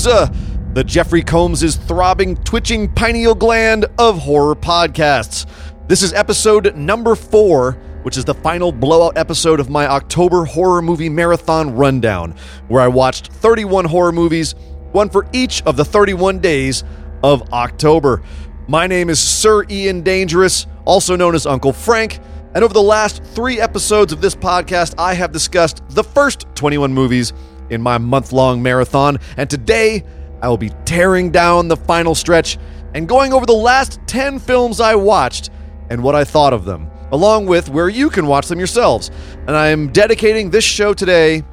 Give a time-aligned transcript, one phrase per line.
[0.00, 5.46] Palooza, the Jeffrey Combs' throbbing, twitching pineal gland of horror podcasts.
[5.88, 10.80] This is episode number four, which is the final blowout episode of my October horror
[10.80, 12.34] movie marathon rundown,
[12.68, 14.54] where I watched 31 horror movies,
[14.92, 16.82] one for each of the 31 days
[17.22, 18.22] of October.
[18.68, 22.20] My name is Sir Ian Dangerous, also known as Uncle Frank,
[22.54, 26.92] and over the last three episodes of this podcast, I have discussed the first 21
[26.92, 27.34] movies
[27.70, 30.04] in my month long marathon, and today
[30.42, 32.58] I will be tearing down the final stretch
[32.94, 35.50] and going over the last 10 films I watched
[35.90, 39.10] and what I thought of them, along with where you can watch them yourselves.
[39.46, 41.44] And I am dedicating this show today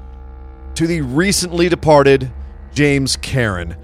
[0.75, 2.31] to the recently departed
[2.73, 3.75] James Karen.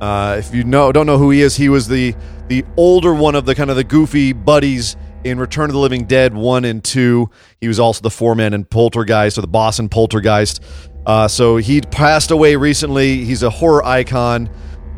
[0.00, 2.14] Uh, if you know don't know who he is, he was the
[2.48, 6.04] the older one of the kind of the goofy buddies in Return of the Living
[6.04, 7.30] Dead 1 and 2.
[7.60, 10.62] He was also the foreman in Poltergeist or the boss in Poltergeist.
[11.06, 13.24] Uh, so he passed away recently.
[13.24, 14.48] He's a horror icon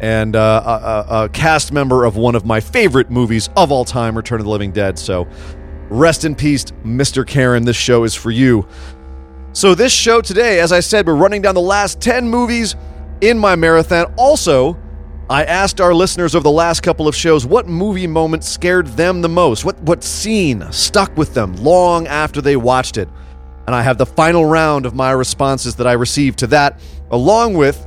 [0.01, 4.17] and uh, a, a, cast member of one of my favorite movies of all time,
[4.17, 4.99] Return of the Living Dead.
[4.99, 5.27] So
[5.89, 7.27] rest in peace, Mr.
[7.27, 7.65] Karen.
[7.65, 8.67] This show is for you.
[9.53, 12.77] So, this show today, as I said, we're running down the last 10 movies
[13.23, 14.13] in my marathon.
[14.19, 14.77] Also,
[15.31, 19.23] I asked our listeners over the last couple of shows what movie moment scared them
[19.23, 23.09] the most, what, what scene stuck with them long after they watched it
[23.67, 26.81] and I have the final round of my responses that I received to that,
[27.11, 27.87] along with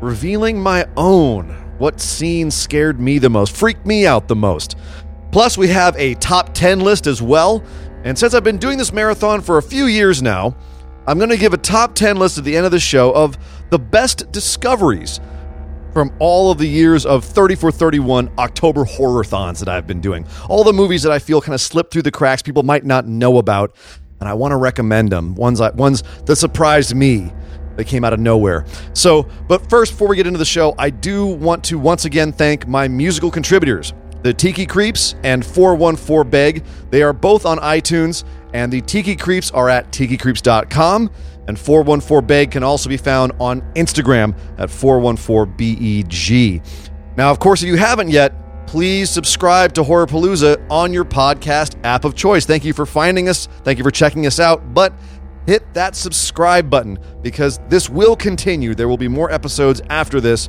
[0.00, 1.56] revealing my own.
[1.78, 4.76] What scene scared me the most, freaked me out the most.
[5.32, 7.64] Plus, we have a top 10 list as well.
[8.04, 10.56] And since I've been doing this marathon for a few years now,
[11.06, 13.38] I'm going to give a top 10 list at the end of the show of
[13.70, 15.20] the best discoveries
[15.92, 20.26] from all of the years of 30 for 31 October horror-thons that I've been doing.
[20.48, 23.06] All the movies that I feel kind of slipped through the cracks, people might not
[23.06, 23.74] know about
[24.20, 25.34] and I want to recommend them.
[25.34, 27.32] Ones ones that surprised me.
[27.76, 28.66] They came out of nowhere.
[28.92, 32.32] So, but first, before we get into the show, I do want to once again
[32.32, 36.64] thank my musical contributors, the Tiki Creeps and 414 Beg.
[36.90, 41.10] They are both on iTunes, and the Tiki Creeps are at tikicreeps.com,
[41.48, 46.62] and 414 Beg can also be found on Instagram at 414BEG.
[47.16, 48.34] Now, of course, if you haven't yet,
[48.70, 52.46] please subscribe to Horror Palooza on your podcast app of choice.
[52.46, 53.48] Thank you for finding us.
[53.64, 54.72] Thank you for checking us out.
[54.72, 54.92] But
[55.44, 58.76] hit that subscribe button because this will continue.
[58.76, 60.48] There will be more episodes after this.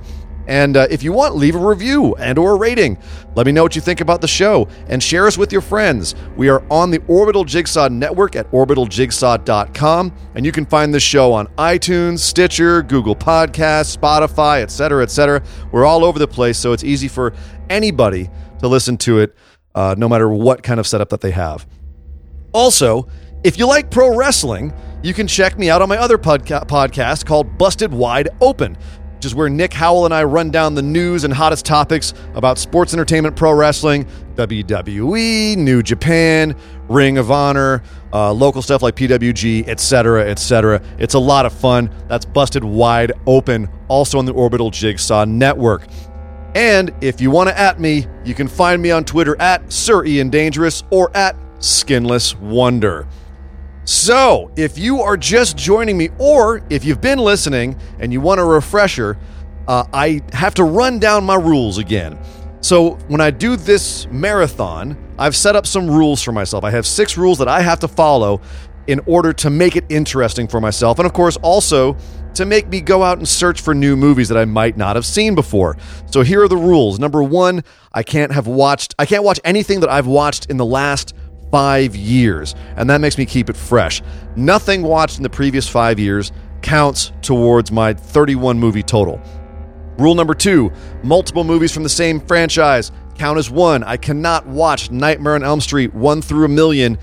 [0.51, 2.97] And uh, if you want, leave a review and or a rating.
[3.35, 6.13] Let me know what you think about the show and share us with your friends.
[6.35, 11.31] We are on the Orbital Jigsaw Network at orbitaljigsaw.com, and you can find the show
[11.31, 15.41] on iTunes, Stitcher, Google Podcasts, Spotify, etc., etc.
[15.72, 17.31] We're all over the place, so it's easy for
[17.69, 18.29] anybody
[18.59, 19.33] to listen to it,
[19.73, 21.66] uh, no matter what kind of setup that they have.
[22.51, 23.07] Also,
[23.45, 27.25] if you like pro wrestling, you can check me out on my other podca- podcast
[27.25, 28.78] called Busted Wide Open,
[29.21, 32.57] which is where Nick Howell and I run down the news and hottest topics about
[32.57, 36.55] sports entertainment, pro wrestling, WWE, New Japan,
[36.89, 37.83] Ring of Honor,
[38.13, 40.81] uh, local stuff like PWG, etc., etc.
[40.97, 41.93] It's a lot of fun.
[42.07, 45.85] That's Busted Wide Open, also on the Orbital Jigsaw Network.
[46.55, 50.03] And if you want to at me, you can find me on Twitter at Sir
[50.03, 53.07] Ian Dangerous or at Skinless Wonder.
[53.84, 58.40] So, if you are just joining me, or if you've been listening and you want
[58.40, 59.18] a refresher,
[59.68, 62.19] uh, I have to run down my rules again.
[62.62, 66.63] So, when I do this marathon, I've set up some rules for myself.
[66.63, 68.42] I have six rules that I have to follow
[68.86, 71.00] in order to make it interesting for myself.
[71.00, 71.98] And of course, also
[72.36, 75.06] to make me go out and search for new movies that I might not have
[75.06, 75.77] seen before.
[76.06, 77.00] So here are the rules.
[77.00, 77.63] Number 1,
[77.94, 81.13] I can't have watched I can't watch anything that I've watched in the last
[81.51, 84.01] 5 years, and that makes me keep it fresh.
[84.36, 86.31] Nothing watched in the previous 5 years
[86.62, 89.21] counts towards my 31 movie total.
[89.98, 90.71] Rule number 2,
[91.03, 93.83] multiple movies from the same franchise count as one.
[93.83, 96.98] I cannot watch Nightmare on Elm Street 1 through a million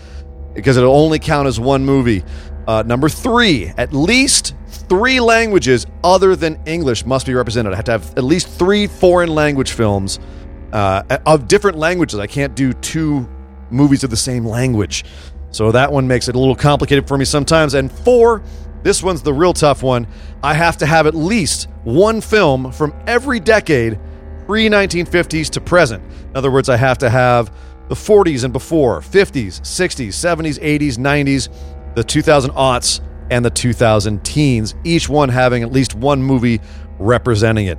[0.54, 2.24] because it'll only count as one movie.
[2.66, 7.72] Uh, number three, at least three languages other than English must be represented.
[7.72, 10.18] I have to have at least three foreign language films
[10.72, 12.18] uh, of different languages.
[12.18, 13.28] I can't do two
[13.70, 15.04] movies of the same language.
[15.50, 17.74] So that one makes it a little complicated for me sometimes.
[17.74, 18.42] And four,
[18.82, 20.06] this one's the real tough one.
[20.42, 23.98] I have to have at least one film from every decade
[24.46, 26.02] pre 1950s to present.
[26.30, 27.52] In other words, I have to have
[27.88, 33.00] the 40s and before, 50s, 60s, 70s, 80s, 90s, the 2000 aughts,
[33.30, 36.60] and the 2000 teens, each one having at least one movie
[36.98, 37.78] representing it.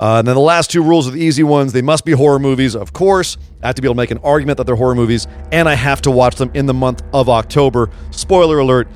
[0.00, 1.72] Uh, and then the last two rules are the easy ones.
[1.72, 3.36] They must be horror movies, of course.
[3.62, 5.74] I have to be able to make an argument that they're horror movies, and I
[5.74, 7.90] have to watch them in the month of October.
[8.12, 8.88] Spoiler alert,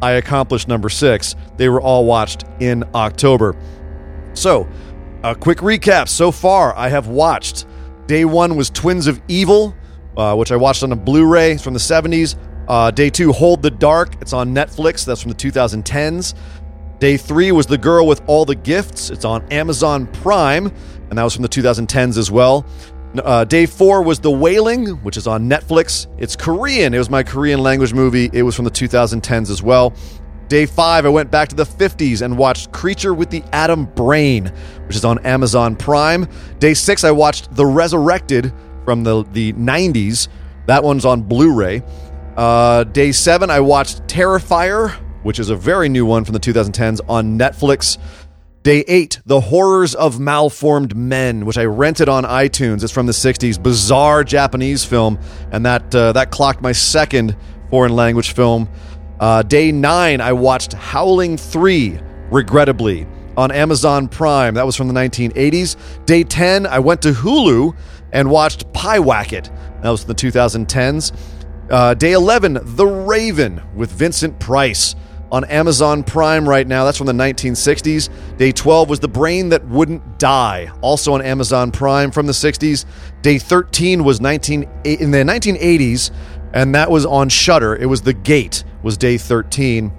[0.00, 1.34] I accomplished number six.
[1.56, 3.56] They were all watched in October.
[4.34, 4.68] So,
[5.24, 6.08] a quick recap.
[6.08, 7.66] So far, I have watched.
[8.06, 9.74] Day one was Twins of Evil,
[10.16, 12.36] uh, which I watched on a Blu ray from the 70s.
[12.68, 14.20] Uh, day two, Hold the Dark.
[14.20, 15.04] It's on Netflix.
[15.04, 16.34] That's from the 2010s.
[16.98, 19.10] Day three was The Girl with All the Gifts.
[19.10, 20.66] It's on Amazon Prime,
[21.10, 22.64] and that was from the 2010s as well.
[23.18, 26.06] Uh, day four was The Wailing, which is on Netflix.
[26.18, 26.94] It's Korean.
[26.94, 28.30] It was my Korean language movie.
[28.32, 29.92] It was from the 2010s as well.
[30.48, 34.52] Day five, I went back to the 50s and watched Creature with the Atom Brain,
[34.86, 36.28] which is on Amazon Prime.
[36.58, 38.52] Day six, I watched The Resurrected
[38.84, 40.28] from the, the 90s.
[40.66, 41.82] That one's on Blu ray.
[42.36, 44.94] Uh, day seven, I watched Terrifier,
[45.24, 47.98] which is a very new one from the 2010s on Netflix.
[48.62, 52.82] Day eight, The Horrors of Malformed Men, which I rented on iTunes.
[52.82, 53.62] It's from the 60s.
[53.62, 55.18] Bizarre Japanese film,
[55.50, 57.36] and that, uh, that clocked my second
[57.68, 58.68] foreign language film.
[59.20, 61.98] Uh, day nine, I watched Howling 3,
[62.30, 63.06] regrettably,
[63.36, 64.54] on Amazon Prime.
[64.54, 65.76] That was from the 1980s.
[66.06, 67.76] Day 10, I went to Hulu
[68.12, 69.50] and watched Pyewacket.
[69.82, 71.12] That was in the 2010s.
[71.70, 74.94] Uh, day 11, The Raven with Vincent Price
[75.32, 76.84] on Amazon Prime right now.
[76.84, 78.08] That's from the 1960s.
[78.36, 82.84] Day 12 was The Brain That Wouldn't Die, also on Amazon Prime from the 60s.
[83.22, 86.10] Day 13 was 19 in the 1980s,
[86.52, 87.74] and that was on Shudder.
[87.76, 89.92] It was The Gate was day 13.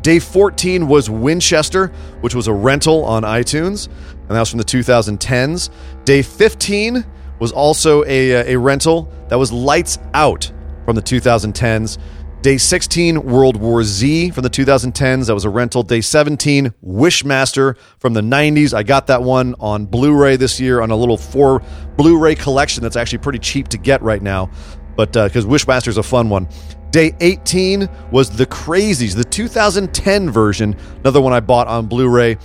[0.00, 1.88] Day 14 was Winchester,
[2.20, 5.70] which was a rental on iTunes, and that was from the 2010s.
[6.04, 7.04] Day 15
[7.38, 10.50] was also a, uh, a rental that was Lights Out
[10.84, 11.98] from the 2010s.
[12.44, 15.28] Day 16, World War Z from the 2010s.
[15.28, 15.82] That was a rental.
[15.82, 18.74] Day 17, Wishmaster from the 90s.
[18.74, 21.62] I got that one on Blu ray this year on a little four
[21.96, 24.50] Blu ray collection that's actually pretty cheap to get right now,
[24.94, 26.46] but because uh, Wishmaster is a fun one.
[26.90, 32.36] Day 18 was The Crazies, the 2010 version, another one I bought on Blu ray.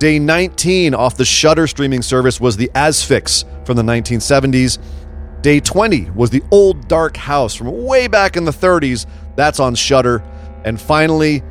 [0.00, 4.80] Day 19 off the Shudder streaming service was The Asphyx from the 1970s.
[5.42, 9.06] Day 20 was The Old Dark House from way back in the 30s.
[9.36, 10.22] That's on Shudder.
[10.64, 11.42] And finally,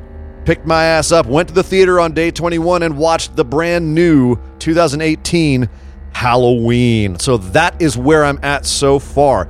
[0.45, 3.93] picked my ass up, went to the theater on day 21 and watched the brand
[3.93, 5.69] new 2018
[6.13, 7.19] Halloween.
[7.19, 9.47] So that is where I'm at so far.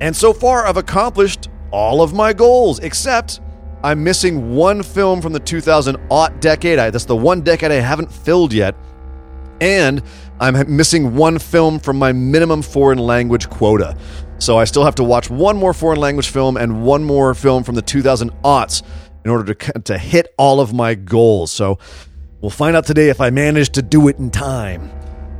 [0.00, 3.40] And so far, I've accomplished all of my goals, except
[3.82, 6.78] I'm missing one film from the 2000 aught decade.
[6.78, 8.74] I, that's the one decade I haven't filled yet.
[9.60, 10.02] And
[10.40, 13.96] I'm missing one film from my minimum foreign language quota.
[14.44, 17.64] So I still have to watch one more foreign language film and one more film
[17.64, 18.82] from the 2000 aughts
[19.24, 21.50] in order to, to hit all of my goals.
[21.50, 21.78] So
[22.42, 24.92] we'll find out today if I manage to do it in time.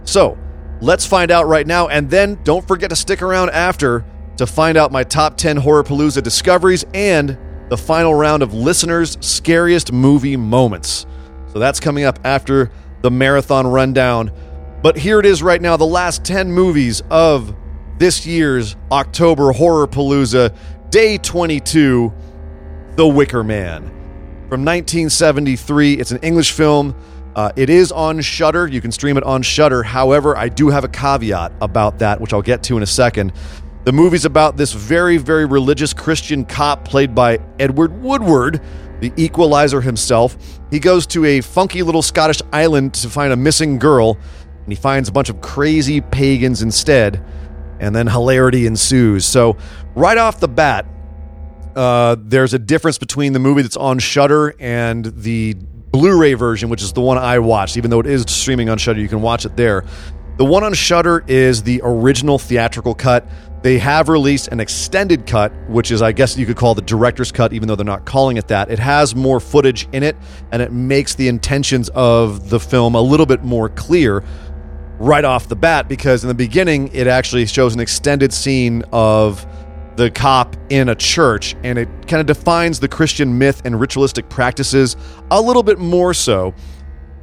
[0.04, 0.38] So
[0.80, 1.88] let's find out right now.
[1.88, 4.06] And then don't forget to stick around after
[4.38, 7.36] to find out my top 10 Horrorpalooza discoveries and
[7.68, 11.04] the final round of listeners' scariest movie moments.
[11.52, 12.70] So that's coming up after
[13.02, 14.32] the marathon rundown.
[14.82, 17.54] But here it is right now the last 10 movies of
[17.98, 20.54] this year's October Horror Palooza,
[20.90, 22.12] Day 22
[22.96, 23.82] The Wicker Man.
[24.48, 26.94] From 1973, it's an English film.
[27.36, 28.66] Uh, it is on Shudder.
[28.66, 29.82] You can stream it on Shudder.
[29.82, 33.32] However, I do have a caveat about that, which I'll get to in a second.
[33.84, 38.60] The movie's about this very, very religious Christian cop played by Edward Woodward,
[39.00, 40.36] the equalizer himself.
[40.70, 44.16] He goes to a funky little Scottish island to find a missing girl,
[44.64, 47.22] and he finds a bunch of crazy pagans instead,
[47.80, 49.24] and then hilarity ensues.
[49.24, 49.56] So,
[49.94, 50.86] right off the bat,
[51.76, 55.54] uh, there's a difference between the movie that's on Shudder and the
[55.90, 57.76] Blu-ray version, which is the one I watched.
[57.76, 59.84] Even though it is streaming on Shudder, you can watch it there.
[60.36, 63.28] The one on Shudder is the original theatrical cut.
[63.62, 67.32] They have released an extended cut, which is, I guess, you could call the director's
[67.32, 68.70] cut, even though they're not calling it that.
[68.70, 70.16] It has more footage in it,
[70.52, 74.22] and it makes the intentions of the film a little bit more clear
[74.98, 79.46] right off the bat because in the beginning, it actually shows an extended scene of
[79.96, 84.28] the cop in a church, and it kind of defines the Christian myth and ritualistic
[84.28, 84.96] practices
[85.30, 86.54] a little bit more so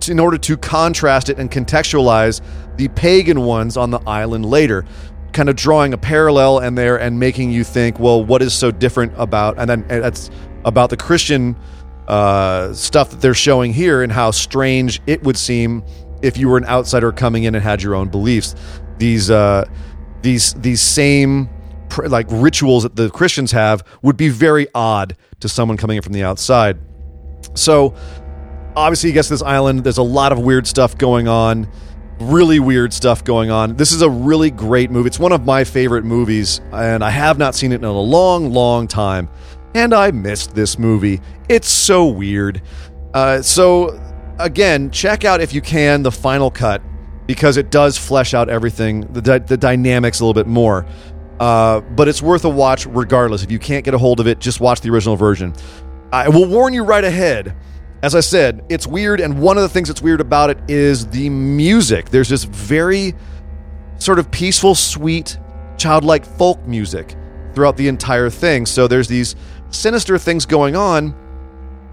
[0.08, 2.42] in order to contrast it and contextualize
[2.78, 4.86] the pagan ones on the island later
[5.32, 8.72] kind of drawing a parallel in there and making you think, well, what is so
[8.72, 10.30] different about, and then that's
[10.66, 11.56] about the Christian
[12.08, 15.84] uh, stuff that they're showing here and how strange it would seem
[16.22, 18.56] if you were an outsider coming in and had your own beliefs.
[18.98, 19.66] These uh,
[20.22, 21.50] these these same
[22.08, 26.14] like rituals that the Christians have would be very odd to someone coming in from
[26.14, 26.80] the outside.
[27.54, 27.94] So
[28.76, 29.84] obviously, you to this island.
[29.84, 31.68] There's a lot of weird stuff going on
[32.22, 33.76] really weird stuff going on.
[33.76, 35.08] This is a really great movie.
[35.08, 38.52] It's one of my favorite movies, and I have not seen it in a long,
[38.52, 39.30] long time.
[39.74, 41.22] And I missed this movie.
[41.50, 42.62] It's so weird.
[43.14, 44.00] Uh, so
[44.40, 46.82] again, check out if you can the final cut
[47.28, 50.86] because it does flesh out everything, the, dy- the dynamics a little bit more.
[51.40, 53.44] Uh, but it's worth a watch regardless.
[53.44, 55.54] If you can't get a hold of it, just watch the original version.
[56.12, 57.56] I will warn you right ahead.
[58.04, 61.08] As I said, it's weird, and one of the things that's weird about it is
[61.08, 62.10] the music.
[62.10, 63.14] There's this very
[63.98, 65.38] sort of peaceful, sweet,
[65.78, 67.16] childlike folk music
[67.54, 68.66] throughout the entire thing.
[68.66, 69.36] So there's these
[69.70, 71.16] sinister things going on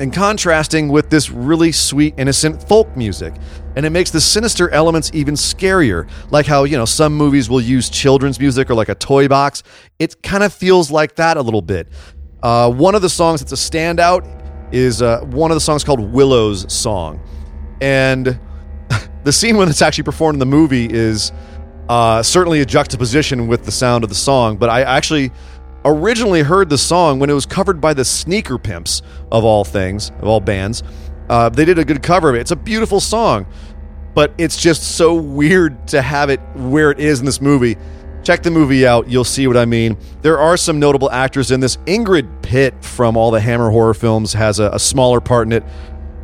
[0.01, 3.35] and contrasting with this really sweet, innocent folk music.
[3.77, 6.09] And it makes the sinister elements even scarier.
[6.31, 9.63] Like how, you know, some movies will use children's music or like a toy box.
[9.99, 11.89] It kind of feels like that a little bit.
[12.43, 14.25] Uh, one of the songs that's a standout
[14.73, 17.21] is uh, one of the songs called Willow's Song.
[17.81, 18.39] And
[19.25, 21.33] the scene when it's actually performed in the movie is
[21.89, 25.33] uh, certainly a juxtaposition with the sound of the song, but I actually
[25.89, 29.03] originally heard the song when it was covered by the Sneaker Pimps,
[29.33, 30.83] of all things, of all bands.
[31.29, 32.41] Uh, they did a good cover of it.
[32.41, 33.47] It's a beautiful song,
[34.15, 37.77] but it's just so weird to have it where it is in this movie.
[38.23, 39.97] Check the movie out, you'll see what I mean.
[40.23, 41.77] There are some notable actors in this.
[41.79, 45.65] Ingrid Pitt from all the Hammer horror films has a, a smaller part in it.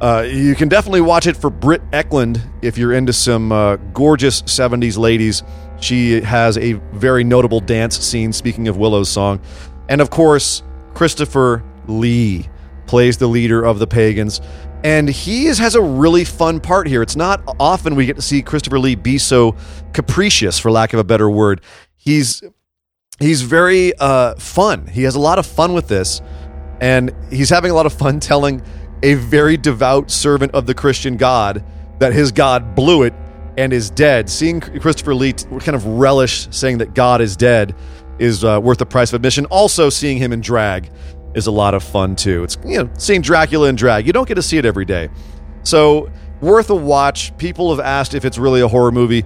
[0.00, 4.42] Uh, you can definitely watch it for Britt Ekland if you're into some uh, gorgeous
[4.42, 5.42] 70s ladies.
[5.84, 9.40] She has a very notable dance scene, speaking of Willow's song.
[9.88, 10.62] And of course,
[10.94, 12.48] Christopher Lee
[12.86, 14.40] plays the leader of the pagans.
[14.82, 17.02] And he is, has a really fun part here.
[17.02, 19.56] It's not often we get to see Christopher Lee be so
[19.92, 21.60] capricious, for lack of a better word.
[21.96, 22.42] He's
[23.18, 24.86] he's very uh, fun.
[24.86, 26.22] He has a lot of fun with this,
[26.80, 28.62] and he's having a lot of fun telling
[29.02, 31.62] a very devout servant of the Christian God
[31.98, 33.14] that his God blew it
[33.56, 34.28] and is dead.
[34.28, 37.74] Seeing Christopher Lee kind of relish saying that God is dead
[38.18, 39.46] is uh, worth the price of admission.
[39.46, 40.90] Also, seeing him in drag
[41.34, 42.44] is a lot of fun too.
[42.44, 44.06] It's you know seeing Dracula in drag.
[44.06, 45.08] You don't get to see it every day,
[45.62, 47.36] so worth a watch.
[47.38, 49.24] People have asked if it's really a horror movie.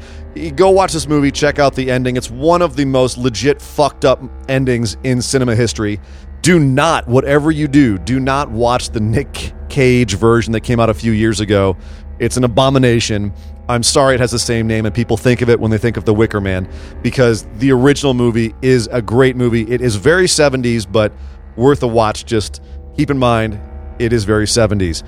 [0.55, 1.31] Go watch this movie.
[1.31, 2.17] Check out the ending.
[2.17, 6.01] It's one of the most legit fucked up endings in cinema history.
[6.43, 10.89] Do not, whatever you do, do not watch the Nick Cage version that came out
[10.89, 11.77] a few years ago.
[12.21, 13.33] It's an abomination.
[13.69, 15.97] I'm sorry it has the same name and people think of it when they think
[15.97, 16.69] of The Wicker Man
[17.03, 19.71] because the original movie is a great movie.
[19.71, 21.13] It is very 70s, but
[21.57, 22.25] worth a watch.
[22.25, 22.63] Just
[22.97, 23.61] keep in mind,
[23.99, 25.03] it is very 70s.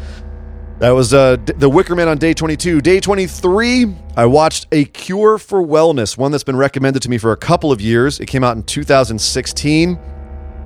[0.80, 2.80] That was uh, The Wicker Man on day 22.
[2.80, 7.32] Day 23, I watched A Cure for Wellness, one that's been recommended to me for
[7.32, 8.18] a couple of years.
[8.20, 9.96] It came out in 2016.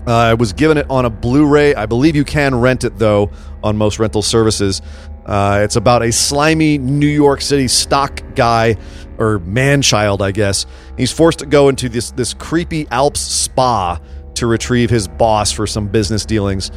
[0.07, 1.75] Uh, I was given it on a Blu ray.
[1.75, 3.31] I believe you can rent it, though,
[3.63, 4.83] on most rental services.
[5.27, 8.77] Uh, it's about a slimy New York City stock guy
[9.19, 10.67] or man child, I guess.
[10.97, 14.01] He's forced to go into this this creepy Alps spa
[14.35, 16.71] to retrieve his boss for some business dealings.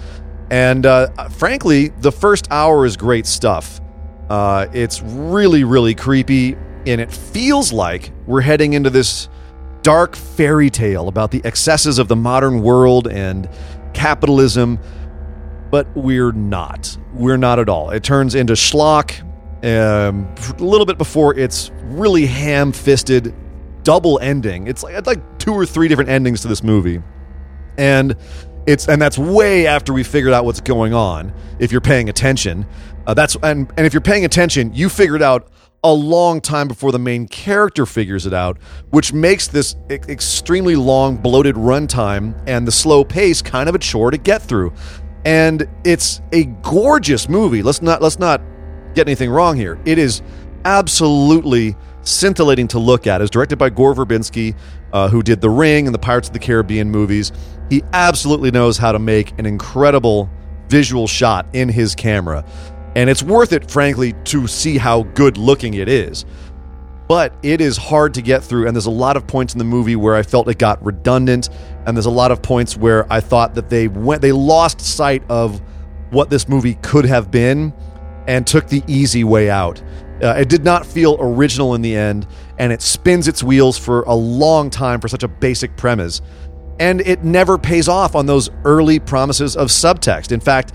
[0.50, 3.82] And uh, frankly, the first hour is great stuff.
[4.30, 9.30] Uh, it's really, really creepy, and it feels like we're heading into this
[9.82, 13.50] dark fairy tale about the excesses of the modern world and
[13.94, 14.80] capitalism
[15.70, 16.98] but we're not.
[17.14, 17.90] We're not at all.
[17.90, 19.22] It turns into schlock
[19.64, 23.34] um, a little bit before it's really ham fisted
[23.84, 24.68] double ending.
[24.68, 27.02] It's like, like two or three different endings to this movie.
[27.78, 28.16] And
[28.68, 31.34] it's and that's way after we figured out what's going on.
[31.60, 32.66] If you're paying attention,
[33.08, 35.50] uh, that's and and if you're paying attention, you figured out
[35.84, 38.58] a long time before the main character figures it out,
[38.90, 44.12] which makes this extremely long, bloated runtime and the slow pace kind of a chore
[44.12, 44.74] to get through
[45.28, 47.62] and it's a gorgeous movie.
[47.62, 48.42] Let's not let's not
[48.94, 49.78] get anything wrong here.
[49.84, 50.22] It is
[50.64, 53.22] absolutely scintillating to look at.
[53.22, 54.56] It's directed by Gore Verbinski,
[54.94, 57.34] uh, who did The Ring and the Pirates of the Caribbean movies.
[57.70, 60.30] He absolutely knows how to make an incredible
[60.70, 62.46] visual shot in his camera,
[62.96, 66.26] and it's worth it, frankly, to see how good looking it is
[67.08, 69.64] but it is hard to get through and there's a lot of points in the
[69.64, 71.50] movie where i felt it got redundant
[71.88, 75.24] and there's a lot of points where i thought that they went they lost sight
[75.30, 75.62] of
[76.12, 77.74] what this movie could have been
[78.28, 79.82] and took the easy way out.
[80.22, 82.28] Uh, it did not feel original in the end
[82.58, 86.22] and it spins its wheels for a long time for such a basic premise.
[86.80, 90.32] And it never pays off on those early promises of subtext.
[90.32, 90.74] In fact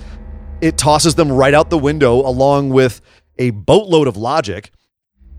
[0.61, 3.01] it tosses them right out the window along with
[3.39, 4.71] a boatload of logic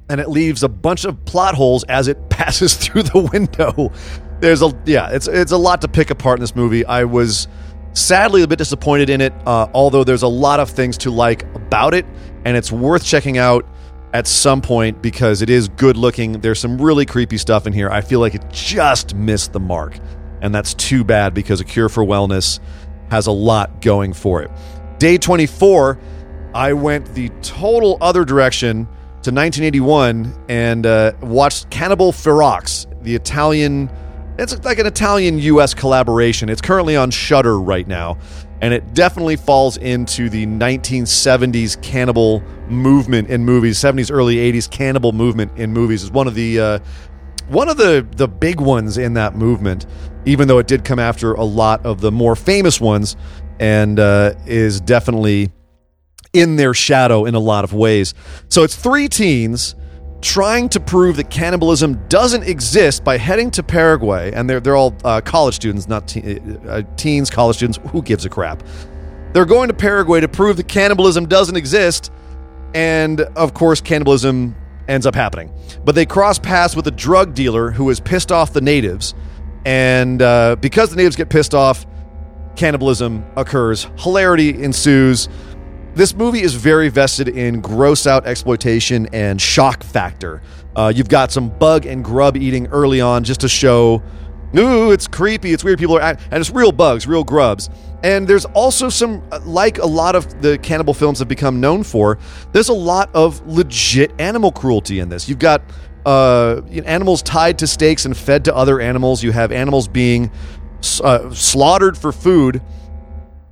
[0.10, 3.92] and it leaves a bunch of plot holes as it passes through the window.
[4.40, 6.86] There's a yeah, it's it's a lot to pick apart in this movie.
[6.86, 7.48] I was
[7.94, 11.44] sadly a bit disappointed in it, uh, although there's a lot of things to like
[11.56, 12.06] about it,
[12.44, 13.66] and it's worth checking out
[14.14, 16.34] at some point because it is good looking.
[16.34, 17.90] There's some really creepy stuff in here.
[17.90, 19.98] I feel like it just missed the mark,
[20.42, 22.60] and that's too bad because A Cure for Wellness
[23.10, 24.52] has a lot going for it.
[25.00, 26.00] Day 24
[26.54, 28.88] I went the total other direction
[29.24, 33.90] to 1981 and uh, watched Cannibal Ferox, the Italian.
[34.38, 35.74] It's like an Italian U.S.
[35.74, 36.50] collaboration.
[36.50, 38.18] It's currently on Shudder right now,
[38.62, 45.14] and it definitely falls into the 1970s cannibal movement in movies, 70s, early 80s cannibal
[45.14, 46.04] movement in movies.
[46.04, 46.80] is one of the uh,
[47.48, 49.86] one of the the big ones in that movement,
[50.26, 53.16] even though it did come after a lot of the more famous ones,
[53.62, 55.50] and uh, is definitely
[56.34, 58.16] in their shadow in a lot of ways.
[58.50, 59.76] So it's three teens
[60.22, 64.96] trying to prove that cannibalism doesn't exist by heading to Paraguay, and they're they're all
[65.04, 67.80] uh, college students, not te- uh, teens, college students.
[67.92, 68.64] Who gives a crap?
[69.34, 72.12] They're going to Paraguay to prove that cannibalism doesn't exist,
[72.74, 74.56] and of course, cannibalism
[74.88, 75.52] ends up happening.
[75.86, 79.14] But they cross paths with a drug dealer who has pissed off the natives,
[79.66, 81.86] and uh, because the natives get pissed off,
[82.56, 83.88] cannibalism occurs.
[83.98, 85.30] Hilarity ensues.
[85.96, 90.42] This movie is very vested in gross out exploitation and shock factor.
[90.76, 94.02] Uh, you've got some bug and grub eating early on just to show,
[94.58, 95.78] ooh, it's creepy, it's weird.
[95.78, 97.70] People are, act-, and it's real bugs, real grubs.
[98.04, 102.18] And there's also some, like a lot of the cannibal films have become known for,
[102.54, 105.30] there's a lot of legit animal cruelty in this.
[105.30, 105.62] You've got
[106.08, 109.22] uh, animals tied to stakes and fed to other animals.
[109.22, 110.32] You have animals being
[111.04, 112.64] uh, slaughtered for food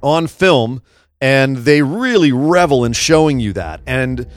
[0.02, 0.82] on film
[1.22, 3.82] and they really revel in showing you that.
[3.86, 4.28] And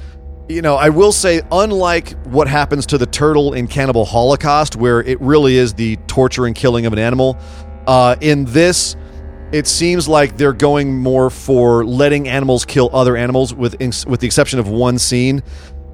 [0.48, 5.00] you know, I will say, unlike what happens to the turtle in Cannibal Holocaust, where
[5.00, 7.38] it really is the torture and killing of an animal,
[7.86, 8.94] uh, in this,
[9.52, 14.26] it seems like they're going more for letting animals kill other animals, with with the
[14.26, 15.42] exception of one scene.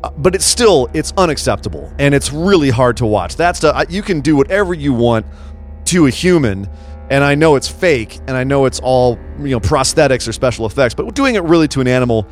[0.03, 3.37] Uh, but it's still it's unacceptable, and it's really hard to watch.
[3.37, 5.26] That's you can do whatever you want
[5.87, 6.68] to a human
[7.11, 10.64] and I know it's fake, and I know it's all you know prosthetics or special
[10.66, 12.27] effects, but doing it really to an animal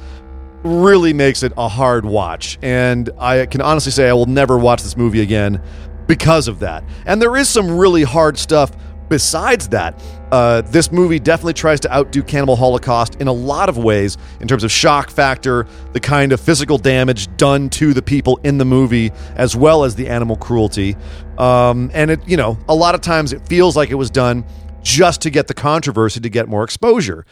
[0.62, 2.58] really makes it a hard watch.
[2.62, 5.62] And I can honestly say I will never watch this movie again
[6.06, 6.84] because of that.
[7.06, 8.72] And there is some really hard stuff
[9.08, 10.00] besides that.
[10.30, 14.48] Uh, this movie definitely tries to outdo Cannibal Holocaust in a lot of ways in
[14.48, 18.64] terms of shock factor, the kind of physical damage done to the people in the
[18.64, 20.96] movie, as well as the animal cruelty.
[21.38, 24.44] Um, and it, you know, a lot of times it feels like it was done
[24.82, 27.24] just to get the controversy to get more exposure.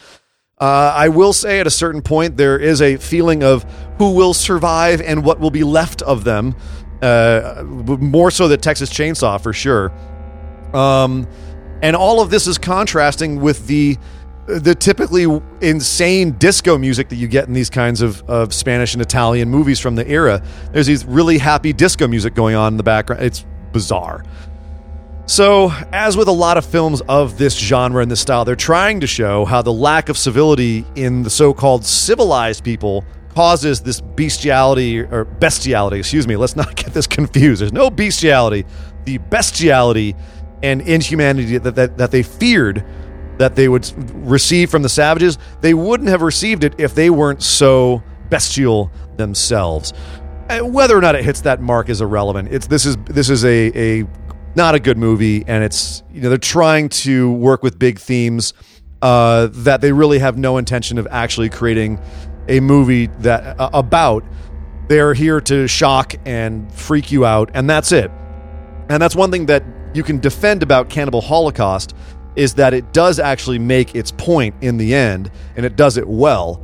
[0.59, 3.65] Uh, I will say at a certain point, there is a feeling of
[3.99, 6.55] who will survive and what will be left of them.
[7.03, 9.93] Uh, more so than Texas Chainsaw for sure.
[10.73, 11.29] Um,
[11.83, 13.99] and all of this is contrasting with the
[14.47, 15.27] the typically
[15.61, 19.81] insane disco music that you get in these kinds of, of Spanish and Italian movies
[19.81, 20.41] from the era.
[20.73, 23.25] There's these really happy disco music going on in the background.
[23.25, 24.25] It's bizarre.
[25.29, 29.01] So, as with a lot of films of this genre and this style, they're trying
[29.01, 34.01] to show how the lack of civility in the so called civilized people causes this
[34.01, 37.61] bestiality or bestiality, excuse me, let's not get this confused.
[37.61, 38.65] There's no bestiality.
[39.05, 40.15] The bestiality
[40.63, 42.85] and inhumanity that, that, that they feared
[43.39, 43.93] that they would
[44.25, 49.93] receive from the savages, they wouldn't have received it if they weren't so bestial themselves.
[50.49, 52.49] Uh, whether or not it hits that mark is irrelevant.
[52.53, 54.07] It's this is this is a, a
[54.57, 58.55] not a good movie, and it's you know they're trying to work with big themes
[59.03, 62.01] uh, that they really have no intention of actually creating
[62.49, 64.25] a movie that uh, about.
[64.89, 68.11] They're here to shock and freak you out, and that's it.
[68.89, 69.65] And that's one thing that
[69.95, 71.95] you can defend about Cannibal Holocaust
[72.37, 76.07] is that it does actually make its point in the end, and it does it
[76.07, 76.63] well.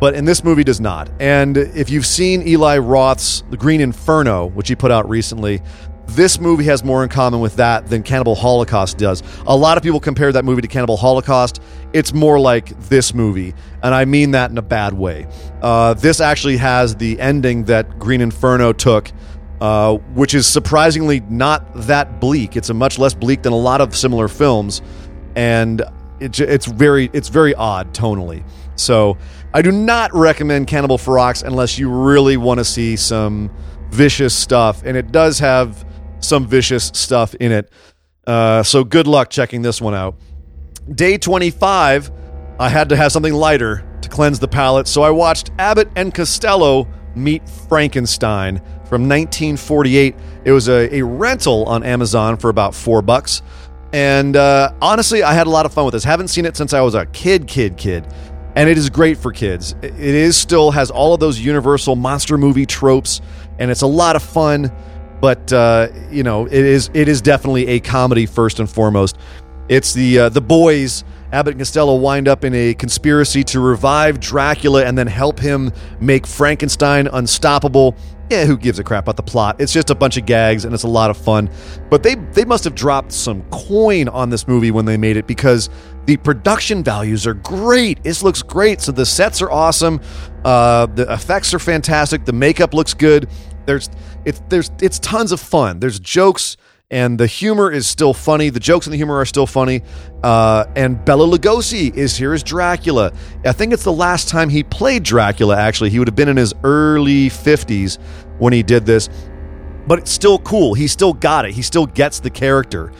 [0.00, 1.10] But in this movie, does not.
[1.20, 5.60] And if you've seen Eli Roth's The Green Inferno, which he put out recently,
[6.16, 9.22] this movie has more in common with that than Cannibal Holocaust does.
[9.46, 11.60] A lot of people compare that movie to Cannibal Holocaust.
[11.92, 15.26] It's more like this movie, and I mean that in a bad way.
[15.62, 19.10] Uh, this actually has the ending that Green Inferno took,
[19.60, 22.56] uh, which is surprisingly not that bleak.
[22.56, 24.82] It's a much less bleak than a lot of similar films,
[25.36, 25.82] and
[26.20, 28.44] it, it's very it's very odd tonally.
[28.76, 29.18] So
[29.52, 33.50] I do not recommend Cannibal Ferox unless you really want to see some
[33.90, 35.84] vicious stuff, and it does have
[36.20, 37.72] some vicious stuff in it.
[38.26, 40.16] Uh, so good luck checking this one out.
[40.94, 42.10] Day 25,
[42.58, 46.14] I had to have something lighter to cleanse the palate, so I watched Abbott and
[46.14, 48.58] Costello meet Frankenstein
[48.90, 50.14] from 1948.
[50.44, 53.42] It was a, a rental on Amazon for about four bucks.
[53.92, 56.04] And uh, honestly, I had a lot of fun with this.
[56.04, 58.06] Haven't seen it since I was a kid, kid, kid.
[58.56, 59.74] And it is great for kids.
[59.82, 63.20] It is still has all of those universal monster movie tropes,
[63.58, 64.72] and it's a lot of fun
[65.20, 69.18] but uh, you know, it is it is definitely a comedy first and foremost.
[69.68, 71.04] It's the uh, the boys.
[71.32, 75.70] Abbott and Costello wind up in a conspiracy to revive Dracula and then help him
[76.00, 77.94] make Frankenstein unstoppable.
[78.28, 79.60] Yeah, who gives a crap about the plot?
[79.60, 81.48] It's just a bunch of gags and it's a lot of fun.
[81.88, 85.28] But they they must have dropped some coin on this movie when they made it
[85.28, 85.70] because
[86.06, 88.02] the production values are great.
[88.02, 88.80] This looks great.
[88.80, 90.00] So the sets are awesome.
[90.44, 92.24] Uh, the effects are fantastic.
[92.24, 93.28] The makeup looks good.
[93.66, 93.88] There's
[94.24, 95.80] it's there's it's tons of fun.
[95.80, 96.56] There's jokes
[96.90, 98.50] and the humor is still funny.
[98.50, 99.82] The jokes and the humor are still funny.
[100.22, 103.12] Uh, and Bela Lugosi is here as Dracula.
[103.44, 105.56] I think it's the last time he played Dracula.
[105.56, 107.98] Actually, he would have been in his early fifties
[108.38, 109.08] when he did this,
[109.86, 110.74] but it's still cool.
[110.74, 111.52] He still got it.
[111.52, 112.92] He still gets the character.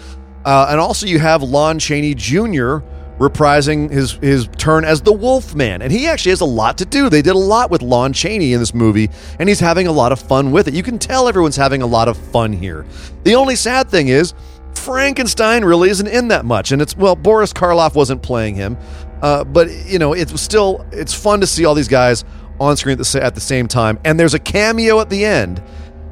[0.45, 2.79] Uh, and also, you have Lon Chaney Jr
[3.21, 7.11] reprising his his turn as the Wolfman, and he actually has a lot to do.
[7.11, 10.11] They did a lot with Lon Chaney in this movie, and he's having a lot
[10.11, 10.75] of fun with it.
[10.75, 12.87] You can tell everyone's having a lot of fun here.
[13.25, 14.33] The only sad thing is
[14.75, 18.79] Frankenstein really isn't in that much, and it's well, Boris Karloff wasn't playing him,
[19.21, 22.25] uh, but you know it's still it's fun to see all these guys
[22.59, 25.63] on screen at the, at the same time, and there's a cameo at the end.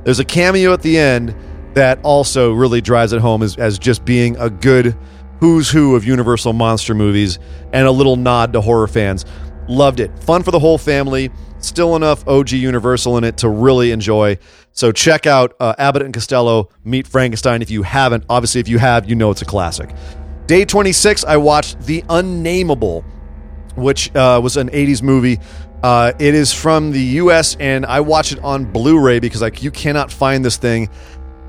[0.05, 1.35] There's a cameo at the end
[1.73, 4.97] that also really drives it home as, as just being a good
[5.41, 7.39] who's who of Universal monster movies
[7.73, 9.25] and a little nod to horror fans.
[9.69, 10.17] Loved it.
[10.21, 11.31] Fun for the whole family.
[11.59, 14.39] Still enough OG Universal in it to really enjoy.
[14.73, 18.25] So check out uh, Abbott and Costello Meet Frankenstein if you haven't.
[18.29, 19.91] Obviously, if you have, you know it's a classic.
[20.47, 23.05] Day 26, I watched The Unnameable,
[23.77, 25.39] which uh, was an 80s movie.
[25.83, 29.71] Uh, it is from the US, and I watched it on Blu-ray because like you
[29.71, 30.89] cannot find this thing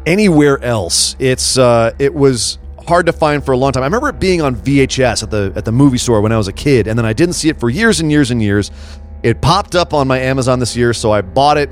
[0.06, 1.16] anywhere else.
[1.20, 3.84] It's uh, it was hard to find for a long time.
[3.84, 6.48] I remember it being on VHS at the at the movie store when I was
[6.48, 8.72] a kid, and then I didn't see it for years and years and years.
[9.22, 11.70] It popped up on my Amazon this year, so I bought it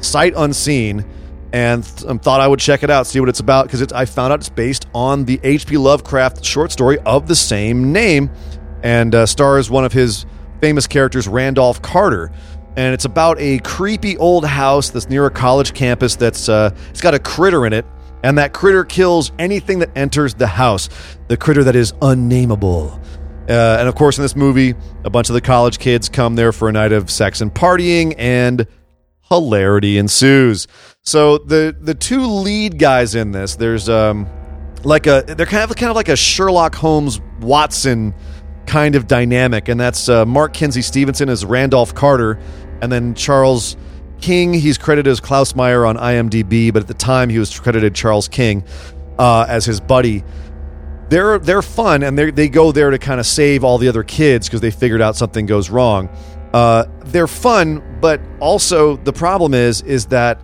[0.00, 1.04] sight unseen
[1.52, 4.04] and th- um, thought I would check it out, see what it's about, because I
[4.04, 5.76] found out it's based on the H.P.
[5.78, 8.30] Lovecraft short story of the same name,
[8.82, 10.26] and uh, stars one of his
[10.60, 12.30] famous characters, Randolph Carter.
[12.76, 17.00] And it's about a creepy old house that's near a college campus that's uh, it's
[17.00, 17.84] got a critter in it
[18.22, 20.88] and that critter kills anything that enters the house.
[21.28, 23.00] The critter that is unnameable.
[23.48, 26.52] Uh, and of course, in this movie, a bunch of the college kids come there
[26.52, 28.66] for a night of sex and partying, and
[29.28, 30.66] hilarity ensues.
[31.02, 34.28] So the the two lead guys in this, there's um
[34.84, 38.14] like a they're kind of kind of like a Sherlock Holmes Watson
[38.66, 42.38] kind of dynamic, and that's uh, Mark Kinsey Stephenson as Randolph Carter,
[42.82, 43.76] and then Charles
[44.20, 44.54] King.
[44.54, 48.64] He's credited as Klausmeyer on IMDb, but at the time he was credited Charles King
[49.18, 50.24] uh, as his buddy.
[51.08, 54.04] They're they're fun, and they they go there to kind of save all the other
[54.04, 56.08] kids because they figured out something goes wrong.
[56.52, 60.40] Uh, they're fun, but also the problem is is that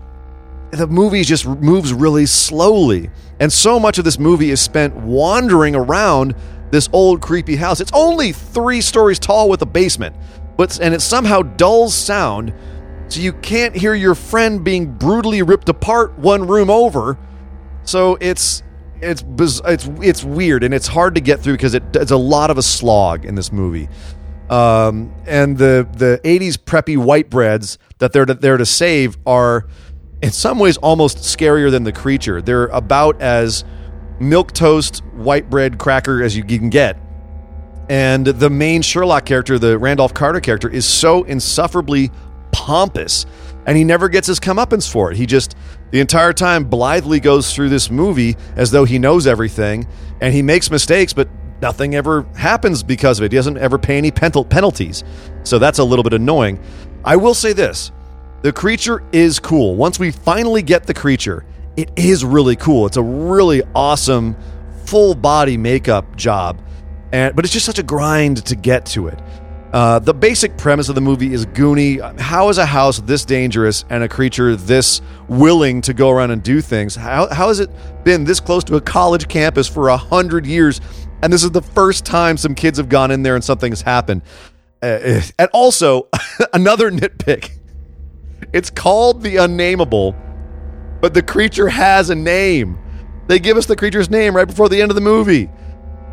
[0.72, 5.76] the movie just moves really slowly, and so much of this movie is spent wandering
[5.76, 6.34] around
[6.70, 7.80] this old creepy house.
[7.80, 10.16] It's only three stories tall with a basement,
[10.56, 12.52] but and it somehow dulls sound
[13.08, 17.18] so you can't hear your friend being brutally ripped apart one room over.
[17.84, 18.62] So it's
[19.00, 19.22] it's
[19.64, 22.58] it's it's weird and it's hard to get through because it, it's a lot of
[22.58, 23.88] a slog in this movie.
[24.50, 29.66] Um, and the the 80s preppy white breads that they're there to save are
[30.22, 32.40] in some ways almost scarier than the creature.
[32.40, 33.64] They're about as
[34.18, 36.98] milk toast white bread cracker as you can get.
[37.88, 42.10] And the main Sherlock character, the Randolph Carter character, is so insufferably
[42.56, 43.26] pompous
[43.66, 45.16] and he never gets his comeuppance for it.
[45.18, 45.54] He just
[45.90, 49.86] the entire time blithely goes through this movie as though he knows everything,
[50.20, 51.28] and he makes mistakes, but
[51.60, 53.32] nothing ever happens because of it.
[53.32, 55.04] He doesn't ever pay any penalties,
[55.42, 56.58] so that's a little bit annoying.
[57.04, 57.92] I will say this:
[58.42, 59.76] the creature is cool.
[59.76, 61.44] Once we finally get the creature,
[61.76, 62.86] it is really cool.
[62.86, 64.36] It's a really awesome
[64.86, 66.62] full body makeup job,
[67.12, 69.20] and but it's just such a grind to get to it.
[69.72, 72.18] Uh, the basic premise of the movie is Goonie.
[72.20, 76.42] How is a house this dangerous and a creature this willing to go around and
[76.42, 76.94] do things?
[76.94, 77.70] How, how has it
[78.04, 80.80] been this close to a college campus for a hundred years?
[81.22, 83.82] And this is the first time some kids have gone in there and something has
[83.82, 84.22] happened.
[84.82, 86.08] Uh, eh, and also,
[86.52, 87.50] another nitpick
[88.52, 90.14] it's called the Unnameable,
[91.00, 92.78] but the creature has a name.
[93.26, 95.50] They give us the creature's name right before the end of the movie.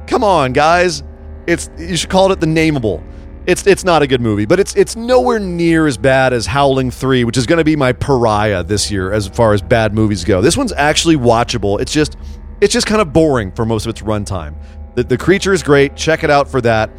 [0.08, 1.04] Come on, guys.
[1.48, 3.04] It's you should call it the Nameable.
[3.46, 6.92] It's it's not a good movie, but it's it's nowhere near as bad as Howling
[6.92, 10.24] 3, which is going to be my pariah this year as far as bad movies
[10.24, 10.42] go.
[10.42, 11.82] This one's actually watchable.
[11.82, 12.16] It's just
[12.62, 14.56] it's just kind of boring for most of its runtime.
[14.96, 15.98] The, the creature is great.
[15.98, 16.90] Check it out for that.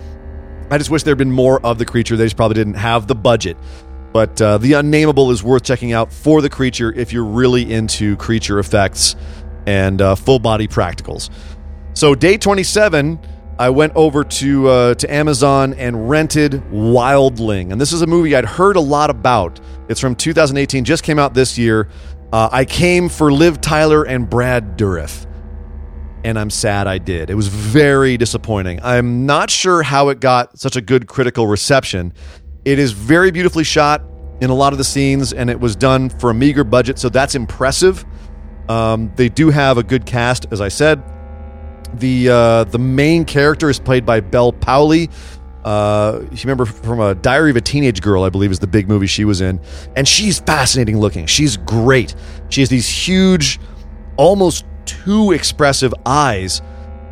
[0.71, 2.17] I just wish there'd been more of the creature.
[2.17, 3.57] They just probably didn't have the budget.
[4.13, 8.17] But uh, the Unnameable is worth checking out for the creature if you're really into
[8.17, 9.17] creature effects
[9.67, 11.31] and uh, full body practicals.
[11.95, 13.19] So day 27,
[13.59, 18.35] I went over to uh, to Amazon and rented Wildling, and this is a movie
[18.35, 19.61] I'd heard a lot about.
[19.89, 21.89] It's from 2018, just came out this year.
[22.33, 25.27] Uh, I came for Liv Tyler and Brad Dourif,
[26.25, 27.31] and I'm sad I did.
[27.31, 28.81] It was very disappointing.
[28.83, 32.13] I'm not sure how it got such a good critical reception.
[32.65, 34.03] It is very beautifully shot
[34.41, 37.09] in a lot of the scenes, and it was done for a meager budget, so
[37.09, 38.05] that's impressive.
[38.69, 41.05] Um, they do have a good cast, as I said.
[41.99, 45.11] The uh, the main character is played by Bel Powley.
[45.65, 48.87] Uh, you remember from a Diary of a Teenage Girl, I believe, is the big
[48.87, 49.61] movie she was in,
[49.97, 51.27] and she's fascinating looking.
[51.27, 52.15] She's great.
[52.51, 53.59] She has these huge,
[54.17, 56.61] almost too expressive eyes,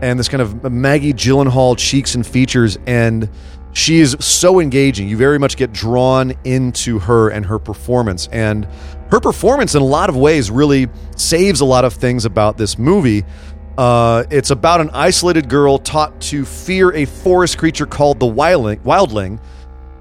[0.02, 3.30] and this kind of Maggie Gyllenhaal cheeks and features, and
[3.72, 5.08] she is so engaging.
[5.08, 8.68] You very much get drawn into her and her performance, and
[9.10, 12.78] her performance in a lot of ways really saves a lot of things about this
[12.78, 13.24] movie.
[13.78, 18.78] Uh, it's about an isolated girl taught to fear a forest creature called the wildling,
[18.80, 19.40] wildling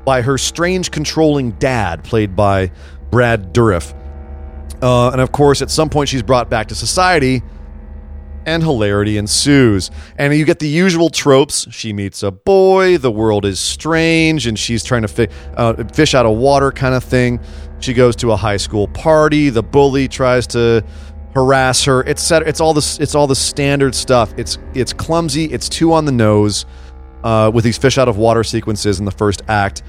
[0.03, 2.71] by her strange, controlling dad, played by
[3.11, 3.93] Brad Dourif.
[4.81, 7.41] Uh, and of course, at some point, she's brought back to society,
[8.45, 9.91] and hilarity ensues.
[10.17, 11.67] And you get the usual tropes.
[11.71, 16.15] She meets a boy, the world is strange, and she's trying to fi- uh, fish
[16.15, 17.39] out of water, kind of thing.
[17.79, 19.49] She goes to a high school party.
[19.49, 20.83] The bully tries to
[21.33, 22.03] harass her.
[22.15, 24.33] Set, it's all this it's all the standard stuff.
[24.37, 25.45] It's it's clumsy.
[25.45, 26.65] It's too on the nose
[27.23, 29.83] uh, with these fish out of water sequences in the first act.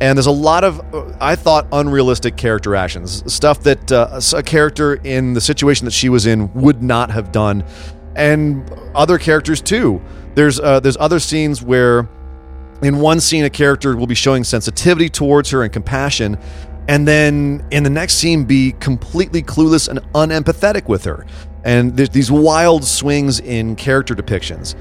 [0.00, 3.32] And there's a lot of, uh, I thought, unrealistic character actions.
[3.32, 7.30] Stuff that uh, a character in the situation that she was in would not have
[7.30, 7.64] done.
[8.16, 10.02] And other characters, too.
[10.34, 12.08] There's, uh, there's other scenes where,
[12.82, 16.38] in one scene, a character will be showing sensitivity towards her and compassion.
[16.88, 21.24] And then in the next scene, be completely clueless and unempathetic with her.
[21.64, 24.74] And there's these wild swings in character depictions.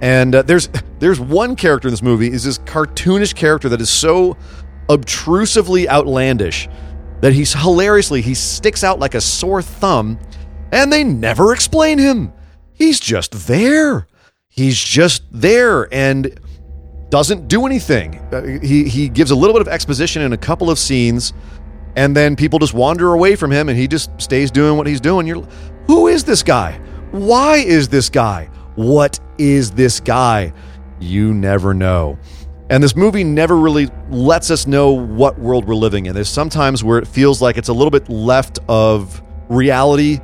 [0.00, 3.90] And uh, there's there's one character in this movie is this cartoonish character that is
[3.90, 4.36] so
[4.88, 6.68] obtrusively outlandish
[7.20, 10.18] that he's hilariously he sticks out like a sore thumb,
[10.72, 12.32] and they never explain him.
[12.72, 14.06] He's just there.
[14.48, 16.38] He's just there and
[17.10, 18.16] doesn't do anything.
[18.32, 21.32] Uh, he he gives a little bit of exposition in a couple of scenes,
[21.96, 25.00] and then people just wander away from him, and he just stays doing what he's
[25.00, 25.26] doing.
[25.26, 25.42] You're,
[25.86, 26.80] who is this guy?
[27.12, 28.50] Why is this guy?
[28.74, 30.52] What is this guy?
[30.98, 32.18] You never know.
[32.68, 36.14] And this movie never really lets us know what world we're living in.
[36.14, 40.20] There's sometimes where it feels like it's a little bit left of reality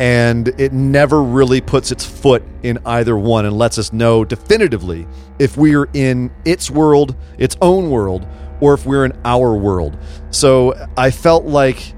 [0.00, 5.06] and it never really puts its foot in either one and lets us know definitively
[5.38, 8.26] if we're in its world, its own world,
[8.62, 9.98] or if we're in our world.
[10.30, 11.94] So I felt like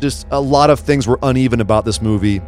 [0.00, 2.42] just a lot of things were uneven about this movie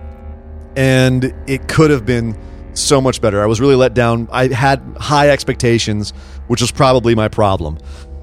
[0.76, 2.36] and it could have been
[2.74, 3.40] so much better.
[3.40, 4.28] I was really let down.
[4.32, 6.10] I had high expectations,
[6.48, 7.78] which was probably my problem.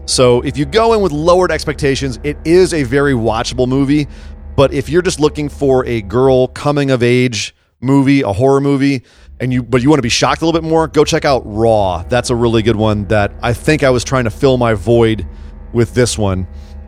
[0.06, 4.08] So if you go in with lowered expectations, it is a very watchable movie.
[4.56, 9.04] But if you're just looking for a girl coming of age movie, a horror movie,
[9.39, 11.44] and you but you want to be shocked a little bit more, go check out
[11.46, 12.04] Raw.
[12.04, 15.28] That's a really good one that I think I was trying to fill my void
[15.74, 16.48] with this one.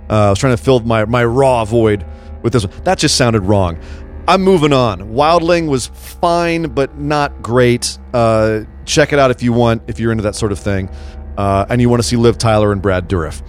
[0.10, 2.06] Uh, I was trying to fill my my raw void
[2.42, 2.84] with this one.
[2.84, 3.80] That just sounded wrong.
[4.30, 5.14] I'm moving on.
[5.14, 7.98] Wildling was fine, but not great.
[8.14, 10.90] Uh, check it out if you want, if you're into that sort of thing,
[11.38, 13.42] uh, and you want to see Liv Tyler and Brad Dourif.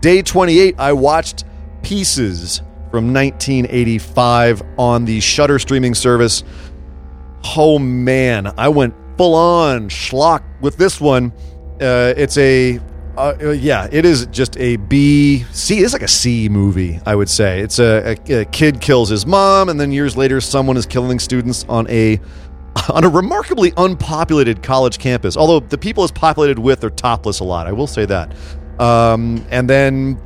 [0.00, 1.44] Day 28, I watched
[1.82, 6.44] Pieces from 1985 on the Shudder streaming service.
[7.56, 11.32] Oh man, I went full on schlock with this one.
[11.80, 12.80] Uh, it's a
[13.16, 15.80] uh, uh, yeah, it is just a B C.
[15.80, 17.60] It's like a C movie, I would say.
[17.60, 21.18] It's a, a, a, kid kills his mom, and then years later, someone is killing
[21.18, 22.20] students on a
[22.88, 25.36] on a remarkably unpopulated college campus.
[25.36, 28.34] Although the people it's populated with are topless a lot, I will say that.
[28.78, 30.18] Um, and then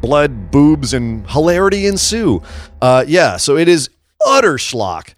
[0.00, 2.42] blood, boobs, and hilarity ensue.
[2.80, 3.90] Uh, yeah, so it is
[4.26, 5.14] utter schlock,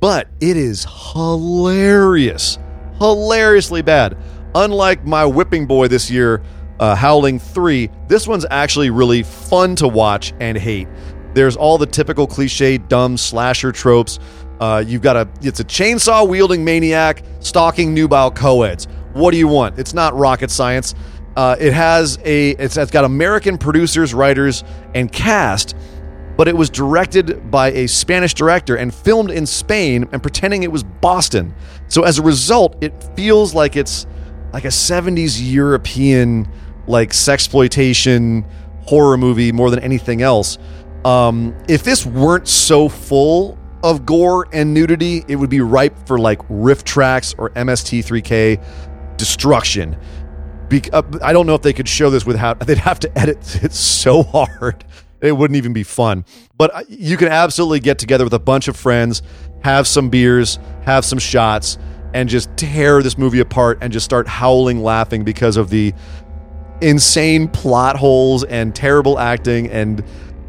[0.00, 2.58] but it is hilarious,
[2.98, 4.16] hilariously bad
[4.54, 6.42] unlike my whipping boy this year,
[6.80, 10.88] uh, Howling 3, this one's actually really fun to watch and hate.
[11.34, 14.18] There's all the typical cliche dumb slasher tropes.
[14.60, 18.86] Uh, you've got a it's a chainsaw wielding maniac stalking nubile co-eds.
[19.14, 19.78] What do you want?
[19.78, 20.94] It's not rocket science.
[21.36, 24.64] Uh, it has a it's, it's got American producers, writers,
[24.94, 25.76] and cast,
[26.36, 30.70] but it was directed by a Spanish director and filmed in Spain and pretending it
[30.70, 31.54] was Boston.
[31.88, 34.06] So as a result, it feels like it's
[34.52, 36.48] like a 70s European
[36.86, 38.44] like sexploitation
[38.82, 40.58] horror movie more than anything else.
[41.04, 46.18] Um, if this weren't so full of gore and nudity, it would be ripe for
[46.18, 49.96] like RiffTrax or MST3K destruction.
[50.72, 53.38] Be- uh, I don't know if they could show this without, they'd have to edit
[53.62, 54.84] it so hard.
[55.20, 56.24] It wouldn't even be fun.
[56.56, 59.22] But uh, you can absolutely get together with a bunch of friends,
[59.62, 61.78] have some beers, have some shots,
[62.14, 65.92] and just tear this movie apart and just start howling laughing because of the
[66.80, 70.02] insane plot holes and terrible acting and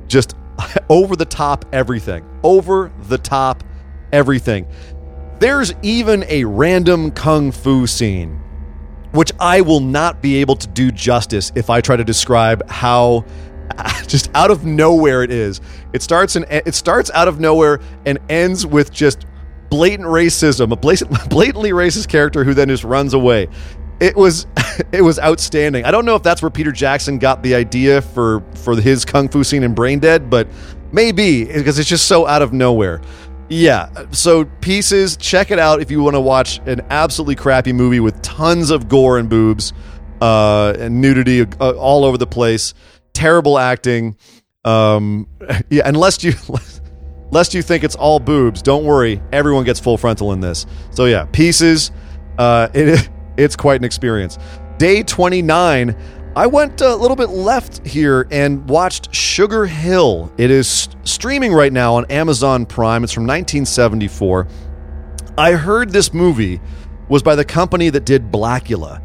[0.07, 0.35] just
[0.89, 2.25] over the top everything.
[2.43, 3.63] Over the top
[4.13, 4.67] everything.
[5.39, 8.41] There's even a random kung fu scene,
[9.13, 13.25] which I will not be able to do justice if I try to describe how
[14.07, 15.61] just out of nowhere it is.
[15.93, 19.25] It starts and it starts out of nowhere and ends with just
[19.69, 20.75] blatant racism, a
[21.27, 23.47] blatantly racist character who then just runs away.
[23.99, 24.47] It was
[24.91, 25.85] it was outstanding.
[25.85, 29.29] I don't know if that's where Peter Jackson got the idea for for his kung
[29.29, 30.47] fu scene in Brain Dead, but
[30.91, 33.01] maybe because it's just so out of nowhere.
[33.49, 37.99] Yeah, so pieces, check it out if you want to watch an absolutely crappy movie
[37.99, 39.73] with tons of gore and boobs
[40.21, 42.73] uh, and nudity uh, all over the place,
[43.13, 44.15] terrible acting.
[44.65, 45.27] Um,
[45.69, 46.33] yeah, unless you
[47.31, 50.65] lest you think it's all boobs, don't worry, everyone gets full frontal in this.
[50.91, 51.91] So yeah, pieces.
[52.37, 54.37] Uh, it it's quite an experience.
[54.77, 55.95] Day 29,
[56.35, 60.31] I went a little bit left here and watched Sugar Hill.
[60.39, 63.03] It is streaming right now on Amazon Prime.
[63.03, 64.47] It's from 1974.
[65.37, 66.59] I heard this movie
[67.07, 68.99] was by the company that did Blacula,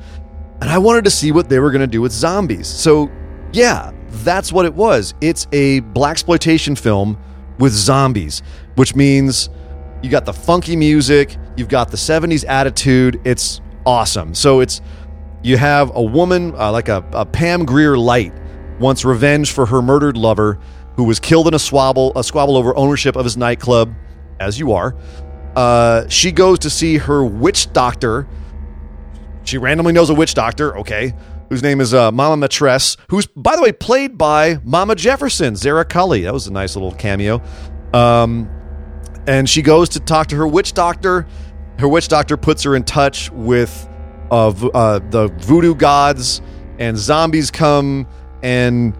[0.62, 2.66] and I wanted to see what they were going to do with zombies.
[2.66, 3.10] So,
[3.52, 5.12] yeah, that's what it was.
[5.20, 7.18] It's a blaxploitation film
[7.58, 8.42] with zombies,
[8.76, 9.50] which means
[10.02, 13.20] you got the funky music, you've got the 70s attitude.
[13.24, 14.34] It's awesome.
[14.34, 14.80] So it's
[15.42, 18.32] you have a woman uh, like a, a Pam Grier light
[18.78, 20.58] wants revenge for her murdered lover
[20.96, 23.94] who was killed in a squabble a squabble over ownership of his nightclub,
[24.40, 24.96] as you are.
[25.54, 28.28] Uh, she goes to see her witch doctor.
[29.44, 31.14] She randomly knows a witch doctor, okay,
[31.48, 35.84] whose name is uh, Mama Maitresse, who's, by the way, played by Mama Jefferson, Zara
[35.84, 36.22] Cully.
[36.22, 37.42] That was a nice little cameo.
[37.94, 38.50] Um,
[39.26, 41.26] and she goes to talk to her witch doctor.
[41.78, 43.88] Her witch doctor puts her in touch with
[44.30, 46.42] uh, uh, the voodoo gods,
[46.78, 48.06] and zombies come,
[48.42, 48.96] and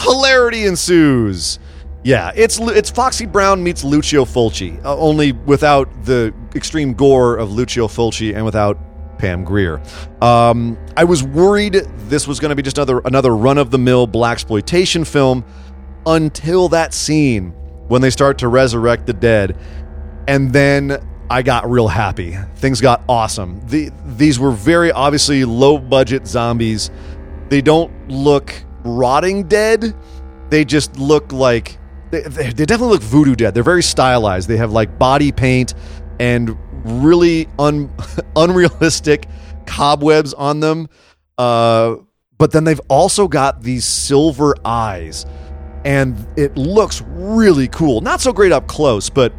[0.00, 1.58] hilarity ensues.
[2.04, 7.52] Yeah, it's it's Foxy Brown meets Lucio Fulci, uh, only without the extreme gore of
[7.52, 8.78] Lucio Fulci and without
[9.18, 9.82] Pam Grier.
[10.22, 11.74] Um, I was worried
[12.08, 15.44] this was going to be just another another run of the mill blaxploitation film
[16.06, 17.50] until that scene
[17.88, 19.58] when they start to resurrect the dead,
[20.28, 20.98] and then
[21.30, 22.36] I got real happy.
[22.56, 23.60] Things got awesome.
[23.66, 26.90] The, these were very obviously low budget zombies.
[27.48, 29.94] They don't look rotting dead.
[30.50, 31.78] They just look like
[32.10, 33.54] they, they definitely look voodoo dead.
[33.54, 34.48] They're very stylized.
[34.48, 35.74] They have like body paint
[36.18, 37.92] and really un,
[38.36, 39.26] unrealistic
[39.66, 40.88] cobwebs on them.
[41.36, 41.96] Uh,
[42.38, 45.26] but then they've also got these silver eyes,
[45.84, 48.00] and it looks really cool.
[48.00, 49.32] Not so great up close, but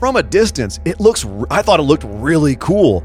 [0.00, 1.24] from a distance, it looks.
[1.50, 3.04] I thought it looked really cool.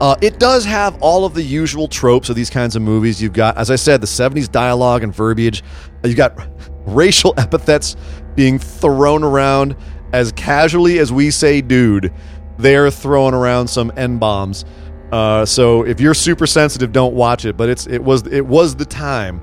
[0.00, 3.22] Uh, it does have all of the usual tropes of these kinds of movies.
[3.22, 5.62] You've got, as I said, the 70s dialogue and verbiage.
[6.02, 6.38] You've got
[6.86, 7.96] racial epithets
[8.34, 9.76] being thrown around
[10.12, 12.12] as casually as we say dude
[12.60, 14.64] they're throwing around some n bombs.
[15.12, 17.56] Uh, so if you're super sensitive, don't watch it.
[17.56, 19.40] But it's it was it was the time.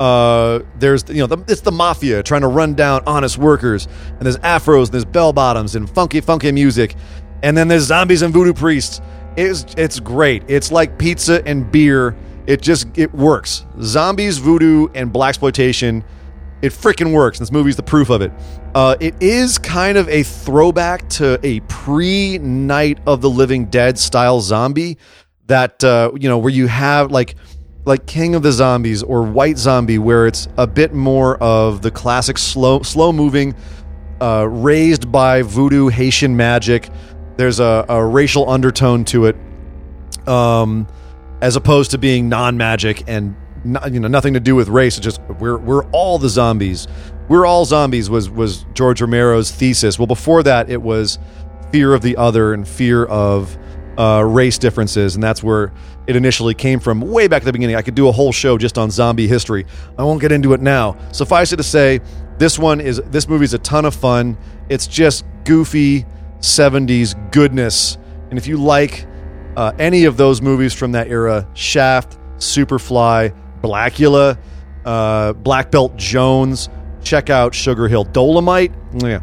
[0.00, 4.20] Uh, there's you know the, it's the mafia trying to run down honest workers, and
[4.20, 6.94] there's afros, and there's bell bottoms, and funky funky music,
[7.42, 9.00] and then there's zombies and voodoo priests.
[9.36, 10.42] It's it's great.
[10.48, 12.16] It's like pizza and beer.
[12.46, 13.66] It just it works.
[13.80, 16.04] Zombies, voodoo, and blaxploitation
[16.62, 17.38] it freaking works.
[17.38, 18.32] This movie's the proof of it.
[18.74, 23.98] Uh, it is kind of a throwback to a pre Night of the Living Dead
[23.98, 24.98] style zombie
[25.46, 27.36] that uh, you know where you have like
[27.88, 31.90] like King of the Zombies or White Zombie, where it's a bit more of the
[31.90, 33.54] classic slow slow moving,
[34.20, 36.90] uh, raised by voodoo Haitian magic.
[37.36, 39.36] There's a, a racial undertone to it,
[40.28, 40.86] um,
[41.40, 43.34] as opposed to being non magic and
[43.64, 44.98] you know nothing to do with race.
[44.98, 46.86] It's just we're we're all the zombies.
[47.28, 49.98] We're all zombies was was George Romero's thesis.
[49.98, 51.18] Well, before that, it was
[51.72, 53.56] fear of the other and fear of
[53.98, 55.72] uh, race differences, and that's where
[56.06, 57.00] it initially came from.
[57.00, 59.66] Way back at the beginning, I could do a whole show just on zombie history.
[59.98, 60.96] I won't get into it now.
[61.12, 62.00] Suffice it to say,
[62.38, 64.38] this one is this movie's a ton of fun.
[64.68, 66.06] It's just goofy
[66.38, 67.98] '70s goodness,
[68.30, 69.06] and if you like
[69.56, 74.38] uh, any of those movies from that era, Shaft, Superfly, Blacula,
[74.84, 76.68] uh, Black Belt Jones.
[77.02, 78.72] Check out Sugar Hill Dolomite.
[78.94, 79.20] Yeah,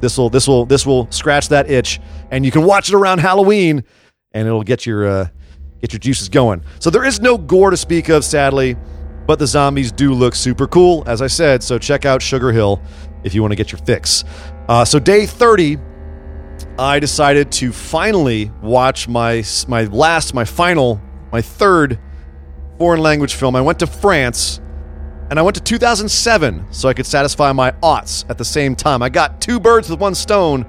[0.00, 2.00] This will this will this will scratch that itch,
[2.30, 3.84] and you can watch it around Halloween,
[4.32, 5.28] and it'll get your uh,
[5.80, 6.62] get your juices going.
[6.78, 8.76] So there is no gore to speak of, sadly,
[9.26, 11.62] but the zombies do look super cool, as I said.
[11.62, 12.80] So check out Sugar Hill
[13.24, 14.24] if you want to get your fix.
[14.68, 15.78] Uh, so day thirty,
[16.78, 21.00] I decided to finally watch my my last, my final,
[21.32, 21.98] my third
[22.78, 23.56] foreign language film.
[23.56, 24.60] I went to France
[25.30, 29.00] and I went to 2007 so I could satisfy my aughts at the same time.
[29.00, 30.66] I got two birds with one stone,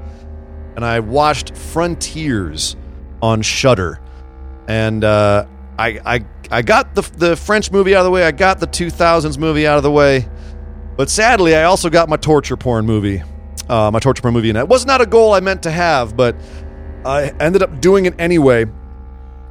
[0.75, 2.75] and I watched Frontiers
[3.21, 3.99] on Shudder,
[4.67, 5.45] and uh,
[5.77, 8.23] I, I I got the the French movie out of the way.
[8.23, 10.27] I got the 2000s movie out of the way,
[10.97, 13.23] but sadly, I also got my torture porn movie,
[13.69, 16.15] uh, my torture porn movie, and it was not a goal I meant to have,
[16.17, 16.35] but
[17.05, 18.65] I ended up doing it anyway.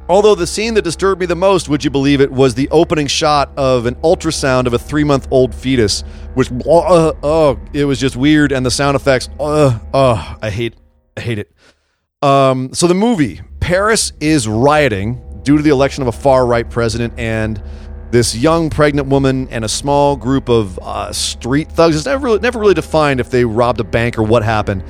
[0.09, 3.07] Although the scene that disturbed me the most, would you believe it, was the opening
[3.07, 6.03] shot of an ultrasound of a three month old fetus,
[6.33, 10.75] which, uh, oh, it was just weird, and the sound effects, uh, oh, I hate,
[11.15, 11.51] I hate it.
[12.21, 13.39] Um, so the movie,
[13.71, 17.63] Paris is rioting due to the election of a far right president, and
[18.11, 21.95] this young pregnant woman and a small group of uh, street thugs.
[21.95, 24.83] It's never really, never really defined if they robbed a bank or what happened,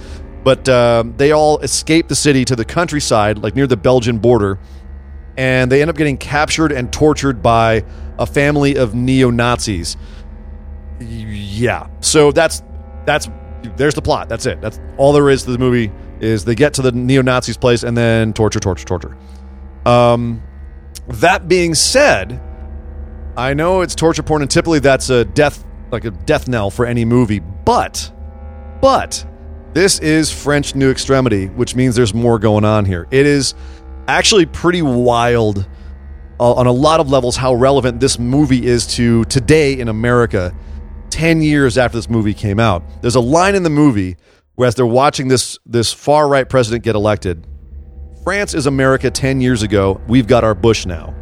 [0.43, 4.57] but uh, they all escaped the city to the countryside, like near the Belgian border
[5.37, 7.85] and they end up getting captured and tortured by
[8.17, 9.95] a family of neo Nazis.
[10.99, 12.63] Yeah, so that's
[13.05, 13.29] that's
[13.77, 14.27] there's the plot.
[14.27, 14.59] That's it.
[14.59, 15.91] That's all there is to the movie.
[16.21, 19.17] Is they get to the neo Nazis' place and then torture, torture, torture.
[19.85, 20.43] Um,
[21.07, 22.39] that being said,
[23.35, 26.85] I know it's torture porn, and typically that's a death like a death knell for
[26.85, 27.39] any movie.
[27.39, 28.11] But,
[28.81, 29.25] but
[29.73, 33.07] this is French New Extremity, which means there's more going on here.
[33.11, 33.53] It is
[34.07, 35.67] actually pretty wild
[36.39, 40.55] uh, on a lot of levels how relevant this movie is to today in America
[41.09, 42.83] 10 years after this movie came out.
[43.01, 44.17] There's a line in the movie
[44.61, 47.47] where as they're watching this this far right president get elected,
[48.23, 49.99] France is America 10 years ago.
[50.07, 51.15] We've got our Bush now.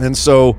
[0.00, 0.58] And so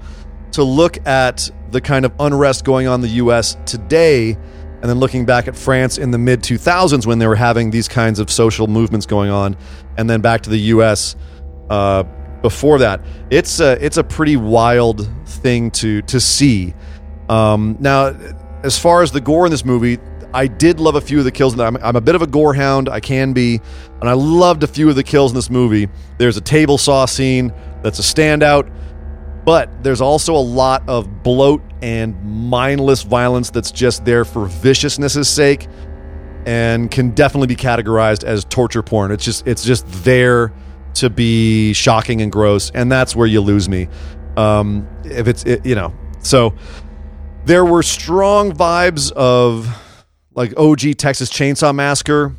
[0.53, 4.99] to look at the kind of unrest going on in the US today and then
[5.01, 8.31] looking back at France in the mid 2000s when they were having these kinds of
[8.31, 9.57] social movements going on
[9.97, 11.17] and then back to the US
[11.69, 12.03] uh,
[12.41, 13.01] before that.
[13.31, 16.73] It's a, it's a pretty wild thing to to see.
[17.27, 18.15] Um, now,
[18.63, 19.99] as far as the gore in this movie,
[20.37, 21.59] I did love a few of the kills.
[21.59, 22.89] I'm, I'm a bit of a gore hound.
[22.89, 23.59] I can be,
[23.99, 25.89] and I loved a few of the kills in this movie.
[26.19, 28.71] There's a table saw scene that's a standout,
[29.45, 35.27] but there's also a lot of bloat and mindless violence that's just there for viciousness'
[35.27, 35.67] sake,
[36.45, 39.09] and can definitely be categorized as torture porn.
[39.09, 40.53] It's just it's just there
[40.95, 43.87] to be shocking and gross, and that's where you lose me.
[44.37, 46.53] Um, if it's it, you know, so
[47.45, 49.67] there were strong vibes of
[50.37, 52.33] like OG Texas Chainsaw Massacre,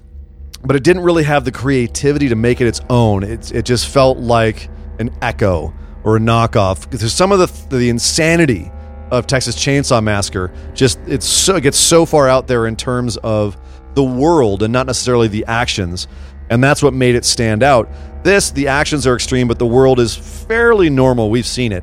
[0.64, 3.24] but it didn't really have the creativity to make it its own.
[3.24, 4.70] It it just felt like
[5.00, 5.74] an echo
[6.04, 6.88] or a knockoff.
[6.90, 8.70] There's some of the the insanity
[9.10, 10.52] of Texas Chainsaw Massacre.
[10.74, 13.58] Just it's so it gets so far out there in terms of
[13.94, 16.06] the world and not necessarily the actions,
[16.50, 17.90] and that's what made it stand out.
[18.22, 21.30] This, the actions are extreme, but the world is fairly normal.
[21.30, 21.82] We've seen it.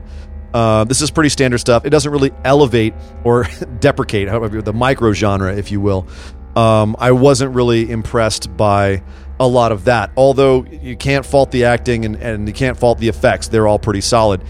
[0.56, 1.86] Uh, this is pretty standard stuff.
[1.86, 2.94] It doesn't really elevate
[3.26, 3.44] or
[3.82, 6.08] deprecate, however, the micro genre, if you will.
[6.56, 9.04] Um, I wasn't really impressed by
[9.38, 10.12] a lot of that.
[10.16, 13.80] Although you can't fault the acting and, and you can't fault the effects, they're all
[13.80, 14.42] pretty solid.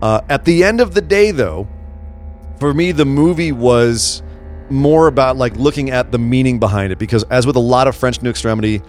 [0.00, 1.66] Uh, at the end of the day, though,
[2.60, 4.22] for me, the movie was
[4.70, 7.96] more about like looking at the meaning behind it because, as with a lot of
[7.96, 8.80] French New Extremity,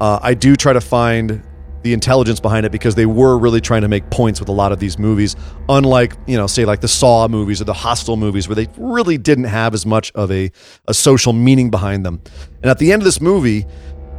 [0.00, 1.42] uh, I do try to find
[1.84, 4.72] the intelligence behind it because they were really trying to make points with a lot
[4.72, 5.36] of these movies
[5.68, 9.18] unlike you know say like the saw movies or the hostel movies where they really
[9.18, 10.50] didn't have as much of a,
[10.88, 12.22] a social meaning behind them.
[12.62, 13.66] And at the end of this movie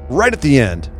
[0.09, 0.91] right at the end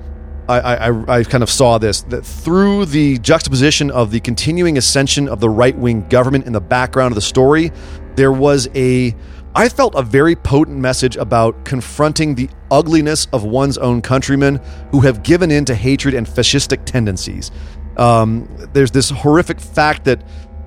[0.48, 5.28] I, I, I kind of saw this that through the juxtaposition of the continuing ascension
[5.28, 7.72] of the right wing government in the background of the story,
[8.16, 9.16] there was a
[9.58, 14.60] I felt a very potent message about confronting the ugliness of one's own countrymen
[14.92, 17.52] who have given in to hatred and fascistic tendencies.
[17.96, 20.22] Um, there's this horrific fact that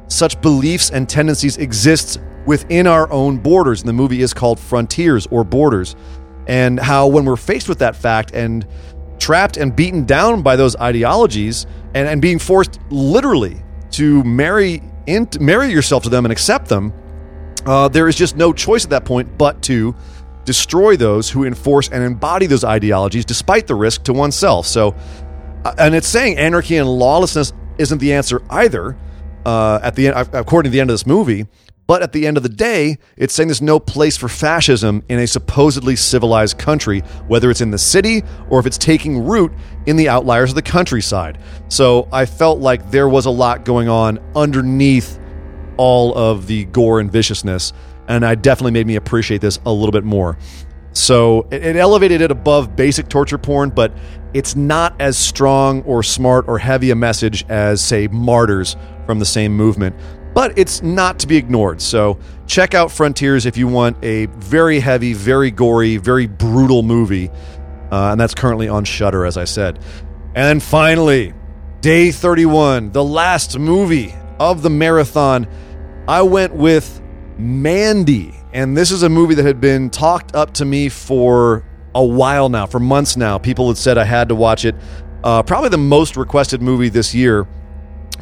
[0.08, 3.80] such beliefs and tendencies exist within our own borders.
[3.80, 5.94] And the movie is called Frontiers or Borders.
[6.46, 8.66] And how, when we're faced with that fact and
[9.18, 15.28] trapped and beaten down by those ideologies and, and being forced literally to marry, in,
[15.40, 16.94] marry yourself to them and accept them,
[17.68, 19.94] uh, there is just no choice at that point but to
[20.46, 24.66] destroy those who enforce and embody those ideologies despite the risk to oneself.
[24.66, 24.94] So,
[25.64, 28.96] uh, and it's saying anarchy and lawlessness isn't the answer either.
[29.44, 31.46] Uh, at the end, according to the end of this movie,
[31.88, 35.18] But at the end of the day, it's saying there's no place for fascism in
[35.20, 39.50] a supposedly civilized country, whether it's in the city or if it's taking root
[39.86, 41.38] in the outliers of the countryside.
[41.68, 45.18] So I felt like there was a lot going on underneath
[45.78, 47.72] all of the gore and viciousness,
[48.06, 50.36] and I definitely made me appreciate this a little bit more.
[50.92, 53.92] So it, it elevated it above basic torture porn, but
[54.34, 58.76] it's not as strong or smart or heavy a message as, say, Martyrs
[59.06, 59.96] from the same movement.
[60.34, 61.80] But it's not to be ignored.
[61.80, 67.30] So check out Frontiers if you want a very heavy, very gory, very brutal movie.
[67.90, 69.78] Uh, and that's currently on Shudder, as I said.
[70.34, 71.32] And finally,
[71.80, 75.48] day 31, the last movie of the marathon.
[76.08, 77.02] I went with
[77.36, 78.34] Mandy.
[78.54, 82.48] And this is a movie that had been talked up to me for a while
[82.48, 83.36] now, for months now.
[83.36, 84.74] People had said I had to watch it.
[85.22, 87.46] Uh, probably the most requested movie this year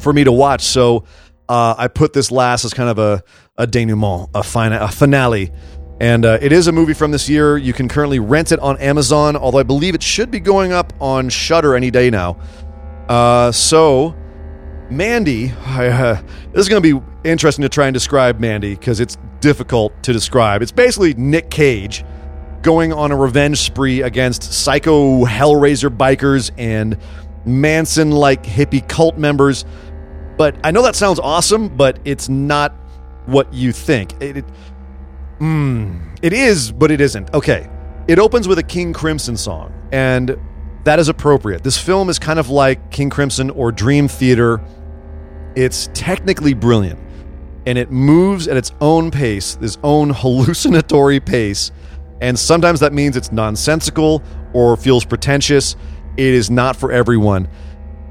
[0.01, 0.63] for me to watch.
[0.63, 1.05] So
[1.47, 3.23] uh, I put this last as kind of a,
[3.57, 5.53] a denouement, a, fina- a finale.
[6.01, 7.57] And uh, it is a movie from this year.
[7.57, 10.91] You can currently rent it on Amazon, although I believe it should be going up
[10.99, 12.37] on Shudder any day now.
[13.07, 14.13] Uh, so
[14.89, 16.21] Mandy, uh,
[16.51, 20.13] this is going to be interesting to try and describe Mandy because it's difficult to
[20.13, 20.61] describe.
[20.61, 22.03] It's basically Nick Cage
[22.61, 26.97] going on a revenge spree against psycho Hellraiser bikers and
[27.45, 29.65] Manson like hippie cult members.
[30.37, 32.73] But I know that sounds awesome, but it's not
[33.25, 34.13] what you think.
[34.21, 34.45] It, it,
[35.39, 37.33] mm, it is, but it isn't.
[37.33, 37.69] Okay.
[38.07, 40.37] It opens with a King Crimson song, and
[40.85, 41.63] that is appropriate.
[41.63, 44.61] This film is kind of like King Crimson or Dream Theater
[45.57, 46.99] it's technically brilliant
[47.67, 51.73] and it moves at its own pace, its own hallucinatory pace.
[52.21, 55.75] And sometimes that means it's nonsensical or feels pretentious.
[56.15, 57.49] It is not for everyone.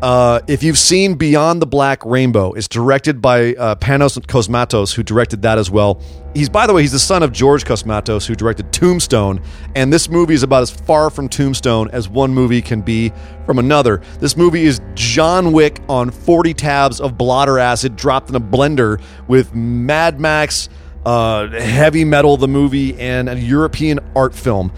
[0.02, 5.02] Uh, if you've seen Beyond the Black Rainbow, it's directed by uh, Panos Cosmatos, who
[5.02, 6.02] directed that as well.
[6.34, 9.40] He's, by the way, he's the son of George Cosmatos, who directed Tombstone.
[9.74, 13.10] And this movie is about as far from Tombstone as one movie can be
[13.46, 14.02] from another.
[14.20, 19.00] This movie is John Wick on 40 tabs of blotter acid dropped in a blender
[19.28, 20.68] with Mad Max,
[21.06, 24.72] uh, heavy metal, the movie, and a European art film.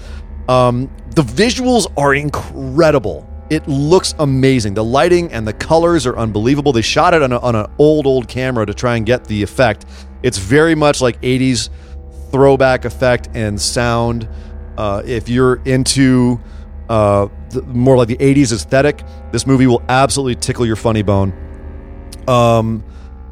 [0.49, 3.28] Um, the visuals are incredible.
[3.51, 4.75] It looks amazing.
[4.75, 6.73] The lighting and the colors are unbelievable.
[6.73, 9.43] They shot it on, a, on an old, old camera to try and get the
[9.43, 9.87] effect.
[10.23, 11.71] It's very much like 80s
[12.31, 14.29] throwback effect and sound.
[14.77, 16.39] Uh, if you're into
[16.89, 21.33] uh, the, more like the 80s aesthetic, this movie will absolutely tickle your funny bone.
[22.27, 22.85] Um,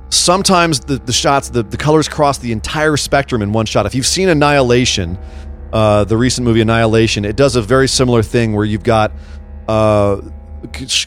[0.09, 3.85] sometimes the, the shots, the, the colors cross the entire spectrum in one shot.
[3.87, 5.19] If you've seen Annihilation,
[5.73, 9.13] uh, the recent movie Annihilation, it does a very similar thing where you've got
[9.69, 10.21] uh,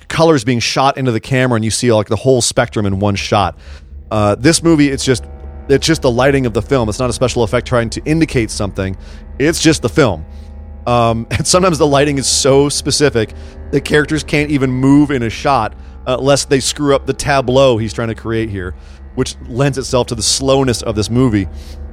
[0.08, 3.16] colors being shot into the camera, and you see like the whole spectrum in one
[3.16, 3.58] shot.
[4.12, 5.26] Uh, this movie, it's just
[5.70, 6.90] it's just the lighting of the film.
[6.90, 8.98] It's not a special effect trying to indicate something.
[9.38, 10.26] It's just the film.
[10.88, 13.34] Um, and sometimes the lighting is so specific
[13.72, 15.76] that characters can't even move in a shot
[16.18, 18.72] lest they screw up the tableau he's trying to create here,
[19.16, 21.48] which lends itself to the slowness of this movie.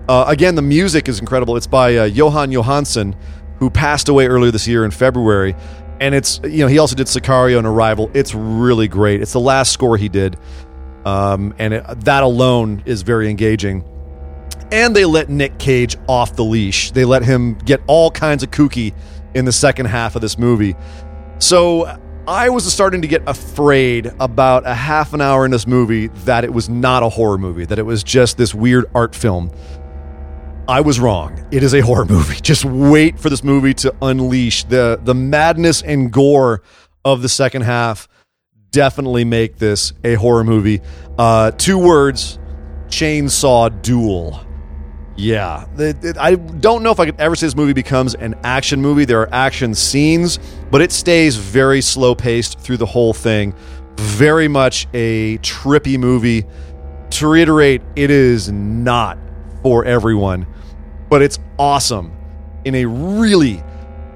[0.09, 1.57] Uh, again, the music is incredible.
[1.57, 3.17] It's by uh, Jóhann Jóhannsson,
[3.59, 5.55] who passed away earlier this year in February
[6.01, 8.11] and it's you know he also did Sicario and Arrival.
[8.15, 9.23] It's really great.
[9.23, 10.37] It's the last score he did,
[11.05, 13.85] um, and it, that alone is very engaging.
[14.73, 16.91] And they let Nick Cage off the leash.
[16.91, 18.95] They let him get all kinds of kooky
[19.35, 20.75] in the second half of this movie.
[21.39, 26.09] So I was starting to get afraid about a half an hour in this movie
[26.25, 29.53] that it was not a horror movie, that it was just this weird art film.
[30.69, 31.47] I was wrong.
[31.53, 32.41] It is a horror movie.
[32.41, 36.63] Just wait for this movie to unleash the the madness and gore
[37.05, 38.09] of the second half.
[38.71, 40.81] Definitely make this a horror movie.
[41.19, 42.39] Uh, two words:
[42.89, 44.43] chainsaw duel.
[45.19, 45.65] Yeah,
[46.21, 49.07] I don't know if I could ever say this movie becomes an action movie.
[49.07, 50.39] There are action scenes,
[50.71, 53.55] but it stays very slow paced through the whole thing.
[53.97, 56.45] Very much a trippy movie.
[57.13, 59.17] To reiterate, it is not
[59.63, 60.47] for everyone
[61.09, 62.17] but it's awesome
[62.65, 63.63] in a really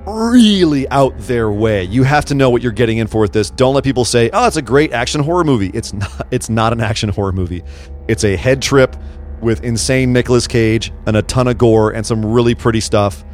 [0.07, 1.85] really out there way.
[1.85, 3.51] You have to know what you're getting in for with this.
[3.51, 6.73] Don't let people say, "Oh, it's a great action horror movie." It's not it's not
[6.73, 7.63] an action horror movie.
[8.09, 8.97] It's a head trip
[9.41, 13.25] with insane Nicolas Cage and a ton of gore and some really pretty stuff.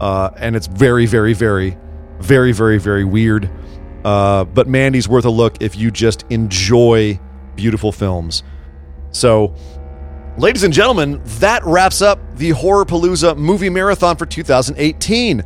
[0.00, 1.76] Uh, and it's very very very
[2.20, 3.50] very very very weird.
[4.04, 7.20] Uh, but Mandy's worth a look if you just enjoy
[7.54, 8.42] beautiful films.
[9.12, 9.54] So,
[10.38, 15.44] Ladies and gentlemen, that wraps up the Horror Palooza movie marathon for 2018.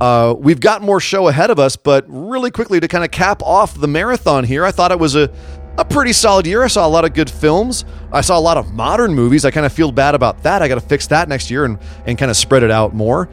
[0.00, 3.42] Uh, we've got more show ahead of us, but really quickly to kind of cap
[3.42, 5.32] off the marathon here, I thought it was a
[5.76, 6.62] a pretty solid year.
[6.64, 7.84] I saw a lot of good films.
[8.12, 9.44] I saw a lot of modern movies.
[9.44, 10.60] I kind of feel bad about that.
[10.60, 13.28] I got to fix that next year and, and kind of spread it out more.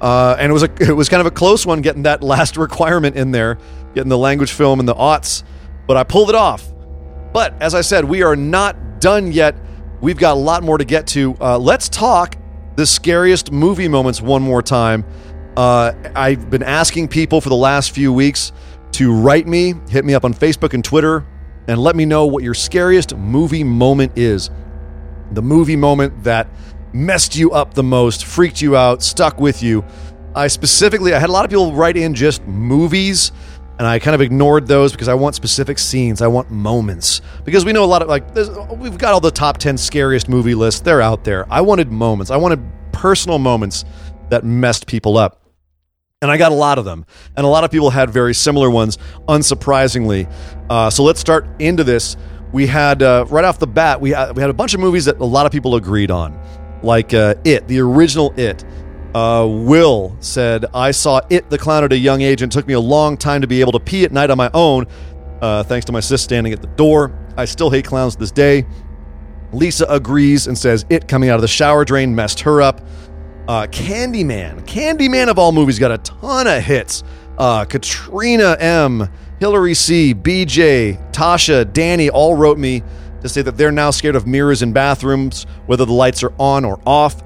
[0.00, 2.56] Uh, and it was a it was kind of a close one getting that last
[2.56, 3.58] requirement in there,
[3.94, 5.44] getting the language film and the aughts,
[5.86, 6.66] but I pulled it off.
[7.32, 9.56] But as I said, we are not done yet.
[10.00, 11.36] We've got a lot more to get to.
[11.40, 12.36] Uh, let's talk
[12.76, 15.04] the scariest movie moments one more time.
[15.56, 18.52] Uh, I've been asking people for the last few weeks
[18.92, 21.26] to write me, hit me up on Facebook and Twitter,
[21.66, 24.50] and let me know what your scariest movie moment is.
[25.32, 26.46] The movie moment that
[26.92, 29.84] messed you up the most, freaked you out, stuck with you.
[30.34, 33.32] I specifically, I had a lot of people write in just movies,
[33.78, 36.20] and I kind of ignored those because I want specific scenes.
[36.20, 38.24] I want moments because we know a lot of like
[38.76, 40.80] we've got all the top ten scariest movie lists.
[40.80, 41.46] They're out there.
[41.50, 42.30] I wanted moments.
[42.30, 42.60] I wanted
[42.92, 43.84] personal moments
[44.30, 45.42] that messed people up.
[46.20, 47.06] And I got a lot of them.
[47.36, 48.98] And a lot of people had very similar ones,
[49.28, 50.28] unsurprisingly.
[50.68, 52.16] Uh, so let's start into this.
[52.50, 55.04] We had, uh, right off the bat, we had, we had a bunch of movies
[55.04, 56.36] that a lot of people agreed on
[56.82, 58.64] like uh, It, the original It.
[59.14, 62.74] Uh, Will said, I saw It, the clown, at a young age, and took me
[62.74, 64.86] a long time to be able to pee at night on my own,
[65.40, 67.18] uh, thanks to my sis standing at the door.
[67.36, 68.66] I still hate clowns to this day.
[69.52, 72.82] Lisa agrees and says, It coming out of the shower drain messed her up.
[73.46, 74.66] Uh, Candyman.
[74.66, 77.02] Candyman of all movies got a ton of hits.
[77.38, 79.08] Uh, Katrina M.,
[79.40, 82.82] Hillary C., BJ, Tasha, Danny all wrote me
[83.22, 86.64] to say that they're now scared of mirrors in bathrooms, whether the lights are on
[86.64, 87.22] or off.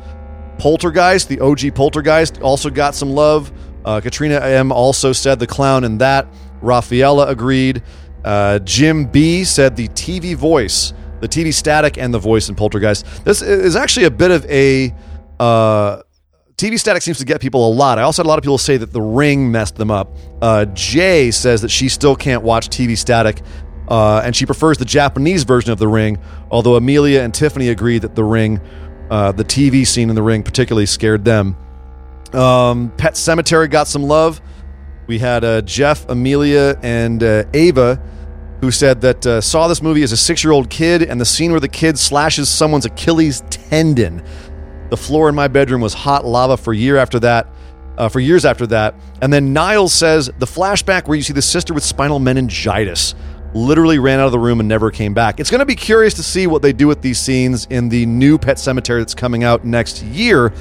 [0.63, 3.51] Poltergeist, the OG Poltergeist, also got some love.
[3.85, 4.71] Uh, Katrina M.
[4.71, 6.29] also said the clown in that.
[6.61, 7.83] Rafaela agreed.
[8.25, 9.43] Uh, Jim B.
[9.43, 13.25] said the TV voice, the TV static, and the voice in Poltergeist.
[13.25, 14.95] This is actually a bit of a.
[15.41, 16.03] Uh,
[16.55, 17.99] TV static seems to get people a lot.
[17.99, 20.17] I also had a lot of people say that the ring messed them up.
[20.41, 23.43] Uh, Jay says that she still can't watch TV static
[23.89, 26.19] uh, and she prefers the Japanese version of The Ring,
[26.51, 28.61] although Amelia and Tiffany agree that The Ring,
[29.13, 31.55] uh, the TV scene in The Ring, particularly scared them.
[32.33, 34.41] Um, Pet Cemetery got some love.
[35.07, 38.03] We had uh, Jeff, Amelia, and uh, Ava
[38.63, 41.27] who said that uh, saw this movie as a six year old kid, and the
[41.27, 44.25] scene where the kid slashes someone's Achilles tendon.
[44.89, 47.49] The floor in my bedroom was hot lava for year after that.
[47.99, 48.95] Uh, for years after that.
[49.21, 53.15] And then Niles says the flashback where you see the sister with spinal meningitis
[53.55, 55.41] literally ran out of the room and never came back.
[55.41, 58.07] It's going to be curious to see what they do with these scenes in the
[58.07, 60.53] new Pet Cemetery that's coming out next year.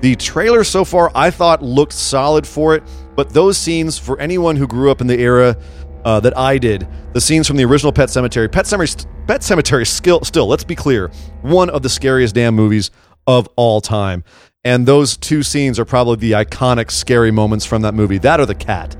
[0.00, 2.82] The trailer so far I thought looked solid for it,
[3.14, 5.56] but those scenes for anyone who grew up in the era
[6.04, 9.86] uh, that I did, the scenes from the original Pet Cemetery, Pet Sematary, Pet Sematary,
[9.86, 11.10] still, still, let's be clear,
[11.42, 12.90] one of the scariest damn movies
[13.26, 14.24] of all time.
[14.64, 18.18] And those two scenes are probably the iconic scary moments from that movie.
[18.18, 18.94] That or the cat.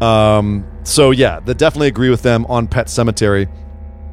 [0.00, 3.48] Um, so yeah, they definitely agree with them on Pet Cemetery.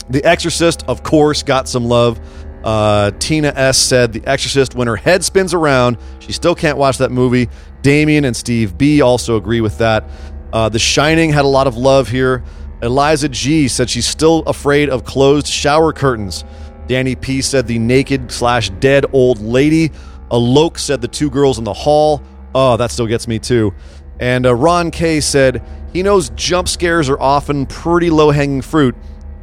[0.10, 2.20] The Exorcist, of course, got some love.
[2.64, 6.98] Uh, Tina S said The Exorcist, when her head spins around, she still can't watch
[6.98, 7.50] that movie.
[7.82, 10.04] Damien and Steve B also agree with that.
[10.52, 12.44] Uh, the Shining had a lot of love here.
[12.82, 16.44] Eliza G said she's still afraid of closed shower curtains.
[16.88, 19.90] Danny P said the naked slash dead old lady.
[20.32, 22.22] Alok said the two girls in the hall.
[22.54, 23.74] Oh, that still gets me too.
[24.20, 25.64] And uh, Ron K said
[25.94, 28.96] he knows jump scares are often pretty low hanging fruit,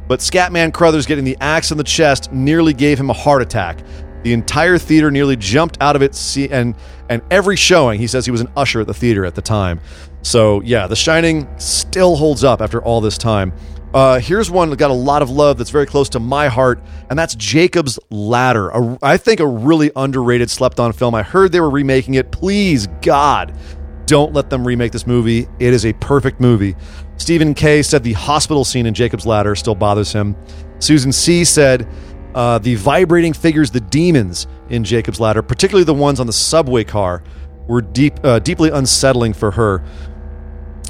[0.07, 3.79] but Scatman Crothers getting the axe in the chest nearly gave him a heart attack.
[4.23, 6.75] The entire theater nearly jumped out of it, and
[7.09, 9.79] and every showing, he says he was an usher at the theater at the time.
[10.23, 13.53] So yeah, The Shining still holds up after all this time.
[13.93, 16.81] Uh, here's one that got a lot of love that's very close to my heart,
[17.09, 18.69] and that's Jacob's Ladder.
[18.69, 21.15] A, I think a really underrated, slept on film.
[21.15, 22.31] I heard they were remaking it.
[22.31, 23.57] Please, God,
[24.05, 25.47] don't let them remake this movie.
[25.59, 26.75] It is a perfect movie.
[27.17, 30.35] Stephen K said the hospital scene in Jacob's Ladder still bothers him.
[30.79, 31.87] Susan C said
[32.35, 36.83] uh, the vibrating figures, the demons in Jacob's Ladder, particularly the ones on the subway
[36.83, 37.23] car,
[37.67, 39.83] were deep, uh, deeply unsettling for her.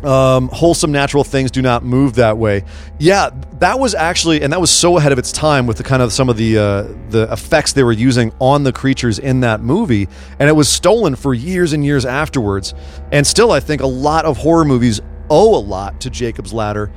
[0.06, 2.64] Um, wholesome natural things do not move that way.
[3.00, 6.04] Yeah, that was actually, and that was so ahead of its time with the kind
[6.04, 9.62] of some of the uh, the effects they were using on the creatures in that
[9.62, 10.08] movie,
[10.40, 12.76] and it was stolen for years and years afterwards.
[13.12, 16.92] And still, I think a lot of horror movies owe a lot to Jacob's Ladder.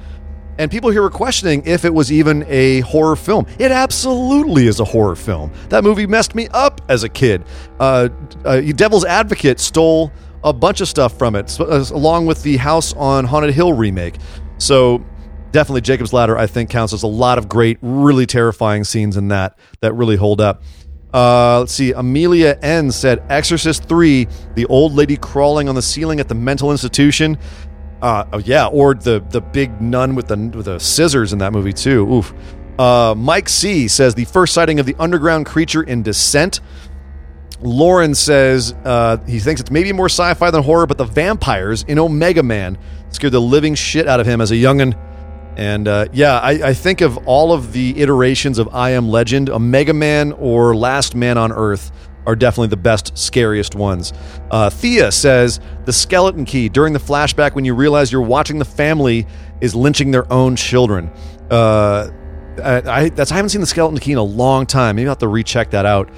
[0.59, 3.47] And people here were questioning if it was even a horror film.
[3.61, 5.53] It absolutely is a horror film.
[5.69, 7.45] That movie messed me up as a kid.
[7.79, 8.09] Uh,
[8.45, 10.13] uh, Devil's Advocate stole
[10.45, 14.17] a bunch of stuff from it, uh, along with the House on Haunted Hill remake.
[14.59, 15.05] So
[15.51, 19.29] definitely Jacob's Ladder, I think, counts as a lot of great, really terrifying scenes in
[19.29, 20.63] that that really hold up.
[21.13, 21.93] Uh, let's see.
[21.93, 26.71] Amelia N said Exorcist 3, the old lady crawling on the ceiling at the mental
[26.71, 27.39] institution.
[28.03, 31.53] Uh, oh yeah, or the the big nun with the with the scissors in that
[31.53, 32.07] movie too.
[32.13, 32.35] Oof.
[32.79, 36.61] Uh, Mike C says the first sighting of the underground creature in Descent.
[37.61, 41.99] Lauren says uh, he thinks it's maybe more sci-fi than horror, but the vampires in
[41.99, 42.79] Omega Man
[43.11, 44.97] scared the living shit out of him as a youngin.
[45.57, 49.51] And uh, yeah, I, I think of all of the iterations of I Am Legend,
[49.51, 51.91] Omega Man or Last Man on Earth
[52.27, 54.13] are definitely the best, scariest ones.
[54.51, 58.65] Uh, Thea says the skeleton key during the flashback when you realize you're watching the
[58.65, 59.27] family
[59.61, 61.11] is lynching their own children.
[61.51, 62.11] Uh,
[62.63, 64.97] I, I, that's I haven't seen the skeleton key in a long time.
[64.97, 66.11] Maybe I'll have to recheck that out.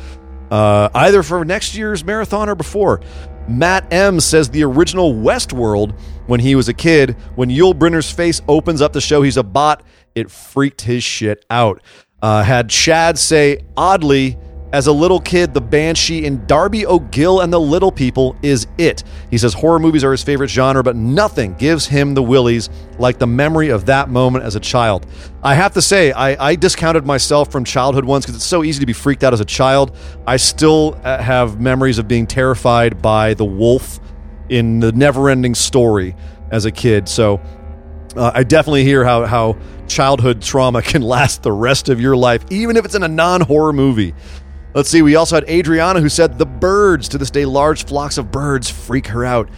[0.51, 3.01] Uh, either for next year's marathon or before.
[3.49, 8.41] Matt M says the original Westworld, when he was a kid, when Yul Brynner's face
[8.49, 9.83] opens up to show he's a bot,
[10.15, 11.83] it freaked his shit out.
[12.23, 14.39] Uh, had Chad say, oddly,
[14.73, 19.03] as a little kid, the Banshee in Darby O'Gill and the Little People is it.
[19.29, 23.18] He says horror movies are his favorite genre, but nothing gives him the willies like
[23.18, 25.07] the memory of that moment as a child.
[25.43, 28.79] I have to say, I, I discounted myself from childhood ones because it's so easy
[28.81, 29.97] to be freaked out as a child.
[30.27, 33.99] I still uh, have memories of being terrified by the wolf
[34.49, 36.14] in the never ending story
[36.53, 37.09] as a kid.
[37.09, 37.41] So
[38.16, 39.57] uh, I definitely hear how, how
[39.89, 43.41] childhood trauma can last the rest of your life, even if it's in a non
[43.41, 44.14] horror movie.
[44.73, 47.09] Let's see, we also had Adriana who said the birds.
[47.09, 49.49] To this day, large flocks of birds freak her out.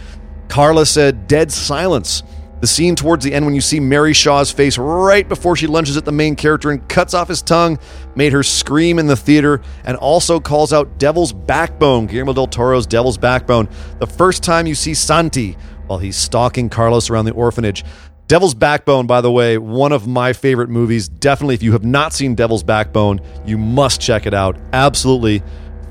[0.47, 2.23] Carla said dead silence.
[2.61, 5.97] The scene towards the end when you see Mary Shaw's face right before she lunges
[5.97, 7.77] at the main character and cuts off his tongue
[8.15, 12.87] made her scream in the theater and also calls out Devil's Backbone, Guillermo del Toro's
[12.87, 13.67] Devil's Backbone,
[13.99, 15.57] the first time you see Santi
[15.87, 17.83] while he's stalking Carlos around the orphanage.
[18.27, 21.07] Devil's Backbone, by the way, one of my favorite movies.
[21.07, 24.57] Definitely, if you have not seen Devil's Backbone, you must check it out.
[24.71, 25.43] Absolutely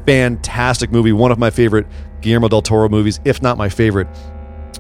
[0.07, 1.13] fantastic movie.
[1.13, 1.87] One of my favorite
[2.21, 4.09] Guillermo del Toro movies, if not my favorite.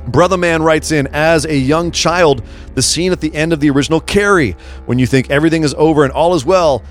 [0.09, 2.43] Brother Man writes in, as a young child,
[2.75, 6.03] the scene at the end of the original Carrie, when you think everything is over
[6.03, 6.83] and all is well,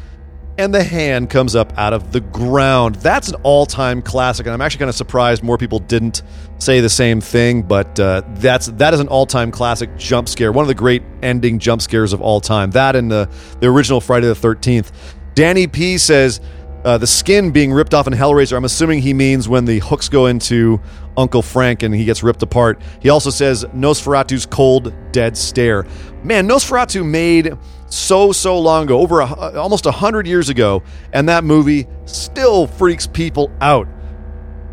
[0.58, 2.95] and the hand comes up out of the ground.
[2.95, 6.22] That's an all time classic, and I'm actually kind of surprised more people didn't
[6.60, 10.52] say the same thing, but uh, that's that is an all time classic jump scare,
[10.52, 12.72] one of the great ending jump scares of all time.
[12.72, 13.30] That and the,
[13.60, 14.91] the original Friday the 13th.
[15.34, 16.41] Danny P says,
[16.84, 20.10] uh, the skin being ripped off in Hellraiser, I'm assuming he means when the hooks
[20.10, 20.82] go into
[21.16, 22.82] Uncle Frank and he gets ripped apart.
[22.99, 25.86] He also says Nosferatu's cold, dead stare.
[26.24, 27.54] Man, Nosferatu made
[27.92, 30.84] so, so long ago, over a, almost 100 years ago,
[31.14, 33.88] and that movie still freaks people out.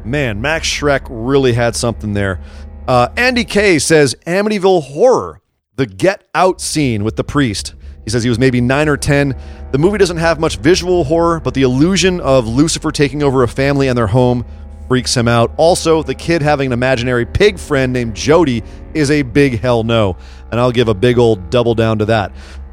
[0.04, 2.40] Man, Max Schreck really had something there.
[2.86, 5.40] Uh, Andy K says Amityville Horror,
[5.76, 7.74] the get out scene with the priest.
[8.04, 9.38] He says he was maybe nine or 10.
[9.72, 13.48] The movie doesn't have much visual horror, but the illusion of Lucifer taking over a
[13.48, 14.46] family and their home
[14.88, 15.52] freaks him out.
[15.58, 18.64] Also, the kid having an imaginary pig friend named Jody
[18.94, 20.16] is a big hell no.
[20.50, 22.32] And I'll give a big old double down to that.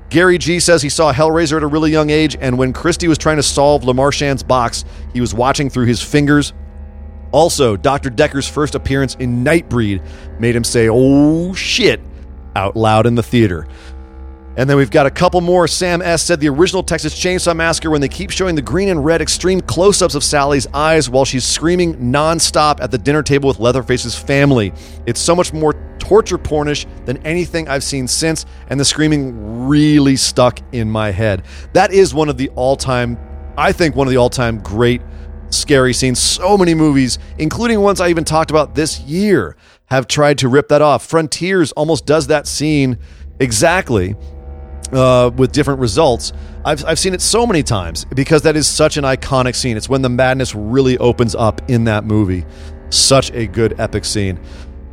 [0.10, 3.18] Gary G says he saw Hellraiser at a really young age, and when Christy was
[3.18, 6.54] trying to solve Le Marchand's box, he was watching through his fingers.
[7.32, 8.10] Also, Dr.
[8.10, 10.06] Decker's first appearance in Nightbreed
[10.40, 12.00] made him say, oh shit,
[12.56, 13.68] out loud in the theater.
[14.58, 15.68] And then we've got a couple more.
[15.68, 16.24] Sam S.
[16.24, 19.60] said the original Texas Chainsaw Massacre when they keep showing the green and red extreme
[19.60, 24.18] close ups of Sally's eyes while she's screaming nonstop at the dinner table with Leatherface's
[24.18, 24.74] family.
[25.06, 30.16] It's so much more torture pornish than anything I've seen since, and the screaming really
[30.16, 31.44] stuck in my head.
[31.74, 33.18] That is one of the all time,
[33.58, 35.02] I think, one of the all time great
[35.50, 36.20] scary scenes.
[36.20, 40.70] So many movies, including ones I even talked about this year, have tried to rip
[40.70, 41.06] that off.
[41.06, 42.98] Frontiers almost does that scene
[43.40, 44.16] exactly
[44.94, 46.34] uh, with different results.
[46.64, 49.78] I've, I've seen it so many times because that is such an iconic scene.
[49.78, 52.46] It's when the madness really opens up in that movie.
[52.90, 54.40] Such a good epic scene.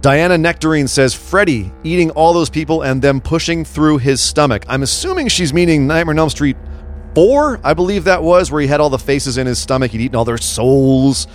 [0.01, 4.65] Diana Nectarine says Freddy eating all those people and them pushing through his stomach.
[4.69, 6.57] I'm assuming she's meaning Nightmare on Elm Street
[7.15, 9.93] 4, I believe that was, where he had all the faces in his stomach.
[9.93, 11.29] He'd eaten all their souls.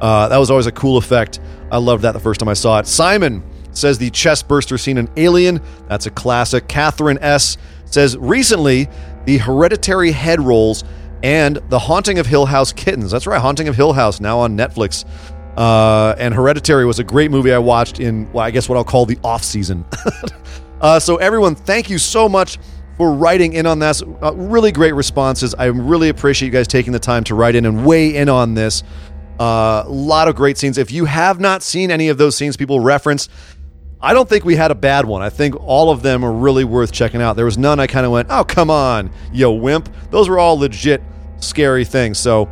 [0.00, 1.40] Uh, that was always a cool effect.
[1.70, 2.86] I loved that the first time I saw it.
[2.86, 3.42] Simon
[3.72, 5.60] says the chest burster scene in Alien.
[5.88, 6.68] That's a classic.
[6.68, 7.56] Catherine S
[7.94, 8.88] says recently
[9.24, 10.84] the hereditary head rolls
[11.22, 13.10] and the haunting of hill house kittens.
[13.10, 15.04] That's right haunting of hill house now on netflix.
[15.56, 18.84] Uh, and hereditary was a great movie i watched in well i guess what i'll
[18.84, 19.84] call the off season.
[20.80, 22.58] Uh, so everyone thank you so much
[22.98, 24.02] for writing in on this.
[24.02, 25.54] Uh, really great responses.
[25.54, 28.52] I really appreciate you guys taking the time to write in and weigh in on
[28.52, 28.82] this.
[29.38, 30.76] A uh, lot of great scenes.
[30.76, 33.28] If you have not seen any of those scenes people reference
[34.00, 35.22] I don't think we had a bad one.
[35.22, 37.36] I think all of them are really worth checking out.
[37.36, 39.88] There was none I kind of went, oh, come on, yo, wimp.
[40.10, 41.02] Those were all legit
[41.38, 42.18] scary things.
[42.18, 42.50] So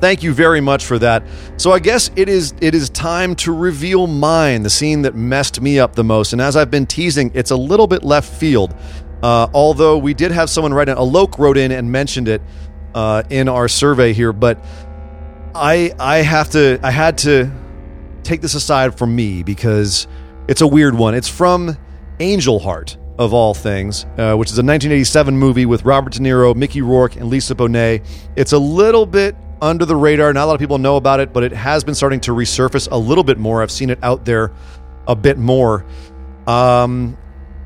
[0.00, 1.22] thank you very much for that.
[1.56, 5.60] So I guess it is it is time to reveal mine, the scene that messed
[5.60, 6.32] me up the most.
[6.32, 8.74] And as I've been teasing, it's a little bit left field.
[9.22, 12.42] Uh, although we did have someone write in, Alok wrote in and mentioned it
[12.94, 14.62] uh, in our survey here, but
[15.54, 17.50] I I have to I had to
[18.22, 20.06] take this aside from me because
[20.48, 21.14] it's a weird one.
[21.14, 21.76] It's from
[22.20, 26.54] Angel Heart of all things, uh, which is a 1987 movie with Robert De Niro,
[26.54, 28.06] Mickey Rourke, and Lisa Bonet.
[28.36, 30.32] It's a little bit under the radar.
[30.32, 32.88] Not a lot of people know about it, but it has been starting to resurface
[32.90, 33.62] a little bit more.
[33.62, 34.52] I've seen it out there
[35.08, 35.84] a bit more.
[36.46, 37.16] Um,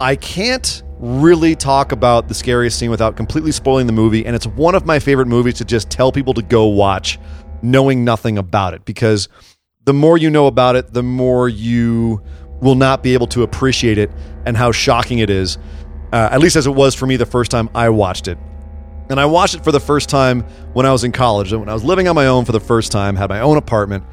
[0.01, 4.47] I can't really talk about the scariest scene without completely spoiling the movie, and it's
[4.47, 7.18] one of my favorite movies to just tell people to go watch,
[7.62, 9.28] knowing nothing about it, because
[9.85, 12.22] the more you know about it, the more you
[12.61, 14.11] will not be able to appreciate it
[14.46, 15.58] and how shocking it is.
[16.12, 18.38] Uh, at least as it was for me the first time I watched it.
[19.11, 20.42] And I watched it for the first time
[20.72, 22.92] when I was in college, when I was living on my own for the first
[22.92, 24.04] time, had my own apartment,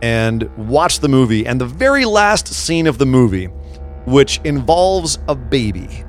[0.00, 1.46] and watched the movie.
[1.46, 3.46] And the very last scene of the movie,
[4.06, 6.04] which involves a baby,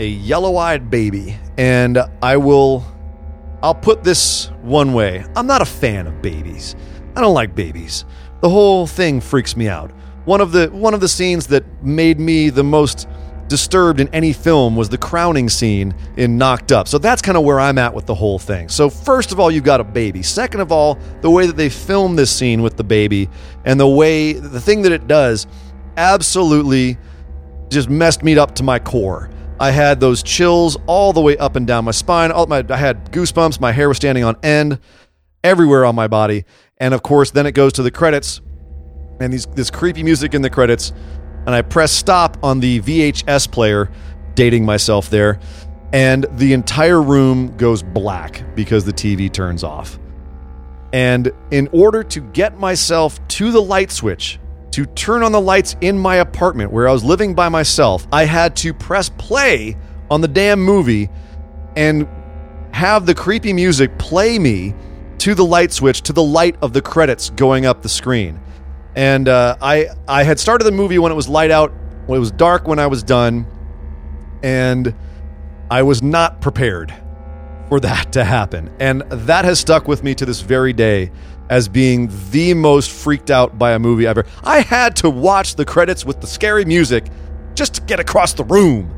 [0.00, 1.38] a yellow eyed baby.
[1.58, 2.84] And I will,
[3.62, 6.74] I'll put this one way I'm not a fan of babies.
[7.14, 8.04] I don't like babies.
[8.40, 9.92] The whole thing freaks me out.
[10.30, 13.08] One of the one of the scenes that made me the most
[13.48, 16.86] disturbed in any film was the crowning scene in Knocked Up.
[16.86, 18.68] So that's kind of where I'm at with the whole thing.
[18.68, 20.22] So first of all, you've got a baby.
[20.22, 23.28] Second of all, the way that they film this scene with the baby
[23.64, 25.48] and the way the thing that it does
[25.96, 26.96] absolutely
[27.68, 29.30] just messed me up to my core.
[29.58, 32.30] I had those chills all the way up and down my spine.
[32.30, 34.78] All my I had goosebumps, my hair was standing on end
[35.42, 36.44] everywhere on my body.
[36.78, 38.40] And of course, then it goes to the credits
[39.20, 40.92] and these this creepy music in the credits,
[41.46, 43.90] and I press stop on the VHS player,
[44.34, 45.38] dating myself there,
[45.92, 49.98] and the entire room goes black because the TV turns off.
[50.92, 54.40] And in order to get myself to the light switch,
[54.72, 58.24] to turn on the lights in my apartment where I was living by myself, I
[58.24, 59.76] had to press play
[60.10, 61.08] on the damn movie
[61.76, 62.08] and
[62.72, 64.74] have the creepy music play me
[65.18, 68.40] to the light switch to the light of the credits going up the screen.
[68.96, 71.72] And uh, I I had started the movie when it was light out.
[72.06, 73.46] When it was dark when I was done,
[74.42, 74.94] and
[75.70, 76.92] I was not prepared
[77.68, 78.74] for that to happen.
[78.80, 81.12] And that has stuck with me to this very day
[81.48, 84.24] as being the most freaked out by a movie ever.
[84.42, 87.06] I had to watch the credits with the scary music
[87.54, 88.96] just to get across the room.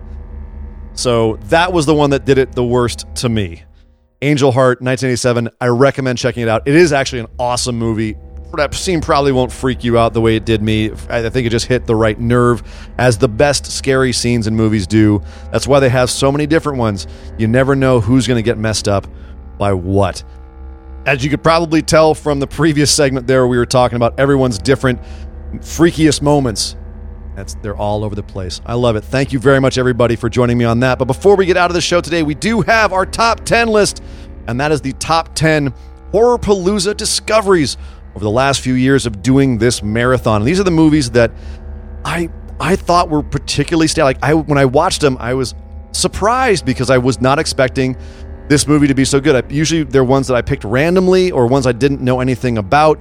[0.95, 3.65] So that was the one that did it the worst to me.
[4.21, 5.49] Angel Heart, 1987.
[5.61, 6.69] I recommend checking it out.
[6.69, 8.17] It is actually an awesome movie
[8.59, 10.91] that scene probably won't freak you out the way it did me.
[11.09, 12.63] I think it just hit the right nerve,
[12.99, 15.23] as the best scary scenes in movies do.
[15.51, 17.07] That's why they have so many different ones.
[17.39, 19.07] You never know who's going to get messed up
[19.59, 20.23] by what.
[21.07, 24.59] As you could probably tell from the previous segment there, we were talking about everyone's
[24.59, 25.01] different
[25.57, 26.77] freakiest moments.
[27.35, 28.61] That's they're all over the place.
[28.67, 29.03] I love it.
[29.03, 30.99] Thank you very much, everybody, for joining me on that.
[30.99, 33.69] But before we get out of the show today, we do have our top 10
[33.69, 34.03] list,
[34.47, 35.73] and that is the top 10
[36.13, 37.79] Horror Palooza discoveries
[38.15, 40.45] over the last few years of doing this marathon.
[40.45, 41.31] These are the movies that
[42.05, 44.11] I I thought were particularly stellar.
[44.11, 45.55] Like I when I watched them, I was
[45.93, 47.97] surprised because I was not expecting
[48.49, 49.45] this movie to be so good.
[49.45, 52.99] I, usually they're ones that I picked randomly or ones I didn't know anything about,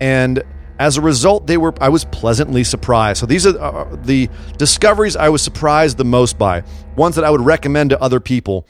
[0.00, 0.42] and
[0.78, 3.20] as a result, they were I was pleasantly surprised.
[3.20, 6.62] So these are uh, the discoveries I was surprised the most by.
[6.96, 8.66] Ones that I would recommend to other people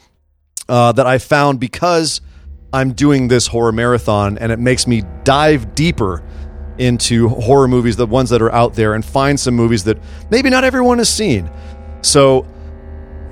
[0.69, 2.21] uh, that I found because
[2.73, 6.23] I'm doing this horror marathon and it makes me dive deeper
[6.79, 9.99] into horror movies, the ones that are out there, and find some movies that
[10.31, 11.51] maybe not everyone has seen.
[12.03, 12.47] So,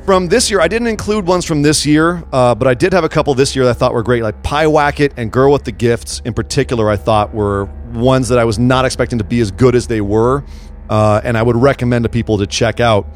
[0.05, 3.05] from this year, I didn't include ones from this year, uh, but I did have
[3.05, 5.73] a couple this year that I thought were great, like Pyewacket and Girl with the
[5.73, 6.91] Gifts in particular.
[6.91, 10.01] I thought were ones that I was not expecting to be as good as they
[10.01, 10.45] were,
[10.91, 13.07] uh, and I would recommend to people to check out.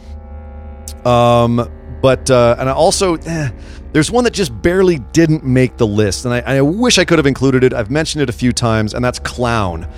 [1.07, 1.71] Um,
[2.03, 3.51] but uh, and I also eh,
[3.93, 7.19] there's one that just barely didn't make the list, and I, I, wish I could
[7.19, 7.73] have included it.
[7.73, 9.89] I've mentioned it a few times, and that's Clown.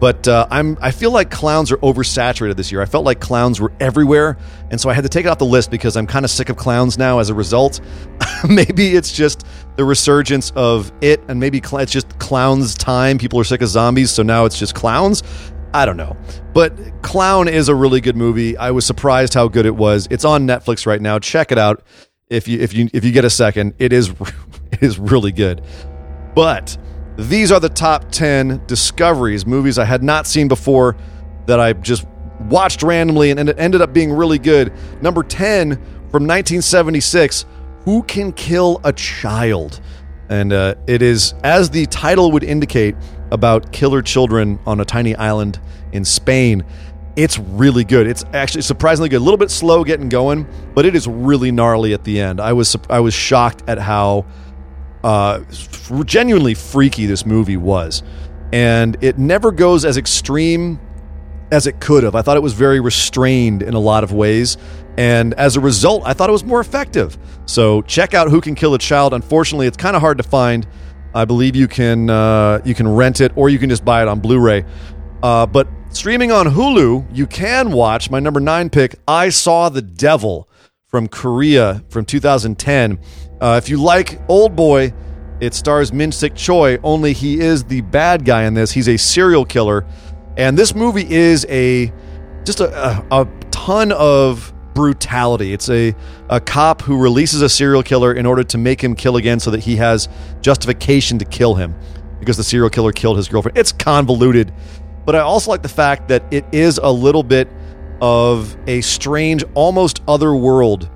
[0.00, 2.80] But uh, I'm I feel like clowns are oversaturated this year.
[2.80, 4.38] I felt like clowns were everywhere,
[4.70, 6.48] and so I had to take it off the list because I'm kind of sick
[6.48, 7.18] of clowns now.
[7.18, 7.82] As a result,
[8.48, 9.46] maybe it's just
[9.76, 13.18] the resurgence of it, and maybe cl- it's just clowns' time.
[13.18, 15.22] People are sick of zombies, so now it's just clowns.
[15.72, 16.16] I don't know.
[16.52, 18.56] But Clown is a really good movie.
[18.56, 20.08] I was surprised how good it was.
[20.10, 21.18] It's on Netflix right now.
[21.18, 21.82] Check it out
[22.28, 23.74] if you if you if you get a second.
[23.78, 24.08] It is
[24.72, 25.62] it is really good.
[26.34, 26.76] But
[27.16, 30.96] these are the top 10 discoveries, movies I had not seen before
[31.46, 32.06] that I just
[32.48, 34.72] watched randomly and, and it ended up being really good.
[35.02, 35.74] Number 10
[36.10, 37.44] from 1976,
[37.84, 39.80] Who Can Kill a Child?
[40.28, 42.94] And uh, it is, as the title would indicate,
[43.30, 45.60] about killer children on a tiny island
[45.92, 46.64] in Spain.
[47.16, 48.06] It's really good.
[48.06, 49.18] It's actually surprisingly good.
[49.18, 52.40] A little bit slow getting going, but it is really gnarly at the end.
[52.40, 54.26] I was I was shocked at how
[55.02, 55.40] uh,
[56.04, 58.02] genuinely freaky this movie was,
[58.52, 60.78] and it never goes as extreme
[61.50, 62.14] as it could have.
[62.14, 64.56] I thought it was very restrained in a lot of ways,
[64.96, 67.18] and as a result, I thought it was more effective.
[67.46, 69.14] So check out Who Can Kill a Child.
[69.14, 70.66] Unfortunately, it's kind of hard to find.
[71.14, 74.08] I believe you can uh, you can rent it or you can just buy it
[74.08, 74.64] on Blu-ray.
[75.22, 78.96] Uh, but streaming on Hulu, you can watch my number nine pick.
[79.06, 80.48] I saw the Devil
[80.86, 82.98] from Korea from 2010.
[83.40, 84.92] Uh, if you like Old Boy,
[85.40, 86.78] it stars Min Sik Choi.
[86.82, 88.72] Only he is the bad guy in this.
[88.72, 89.86] He's a serial killer,
[90.36, 91.92] and this movie is a
[92.44, 95.52] just a, a, a ton of brutality.
[95.52, 95.94] It's a,
[96.30, 99.50] a cop who releases a serial killer in order to make him kill again so
[99.50, 100.08] that he has
[100.40, 101.74] justification to kill him
[102.18, 103.58] because the serial killer killed his girlfriend.
[103.58, 104.54] It's convoluted,
[105.04, 107.46] but I also like the fact that it is a little bit
[108.00, 110.88] of a strange, almost other world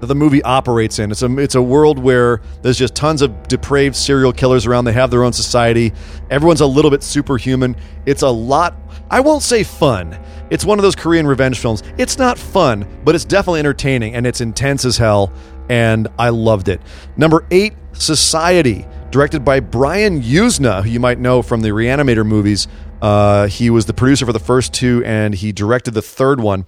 [0.00, 1.10] that the movie operates in.
[1.10, 4.86] It's a it's a world where there's just tons of depraved serial killers around.
[4.86, 5.92] They have their own society.
[6.30, 7.76] Everyone's a little bit superhuman.
[8.06, 8.74] It's a lot.
[9.12, 10.18] I won't say fun.
[10.50, 11.82] It's one of those Korean revenge films.
[11.98, 15.32] It's not fun, but it's definitely entertaining and it's intense as hell.
[15.68, 16.80] And I loved it.
[17.16, 22.68] Number eight, Society, directed by Brian Yuzna, who you might know from the Reanimator movies.
[23.02, 26.64] Uh, he was the producer for the first two, and he directed the third one.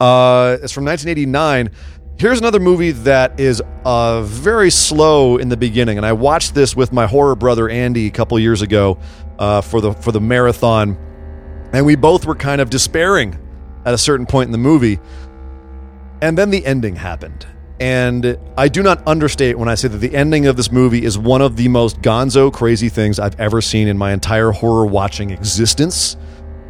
[0.00, 1.70] Uh, it's from 1989.
[2.16, 6.74] Here's another movie that is uh, very slow in the beginning, and I watched this
[6.74, 8.98] with my horror brother Andy a couple years ago
[9.38, 10.96] uh, for the for the marathon,
[11.74, 13.38] and we both were kind of despairing
[13.84, 14.98] at a certain point in the movie,
[16.22, 17.46] and then the ending happened,
[17.80, 21.18] and I do not understate when I say that the ending of this movie is
[21.18, 25.30] one of the most gonzo crazy things I've ever seen in my entire horror watching
[25.30, 26.16] existence,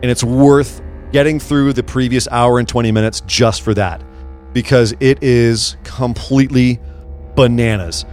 [0.03, 0.83] and it's worth
[1.13, 4.03] getting through the previous hour and 20 minutes just for that
[4.53, 6.81] because it is completely
[7.37, 8.05] bananas.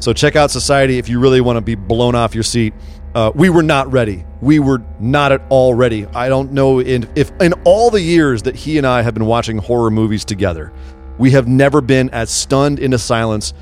[0.00, 2.74] So check out Society if you really want to be blown off your seat.
[3.14, 4.24] Uh, we were not ready.
[4.40, 6.06] We were not at all ready.
[6.06, 9.26] I don't know in, if in all the years that he and I have been
[9.26, 10.72] watching horror movies together,
[11.18, 13.52] we have never been as stunned into silence.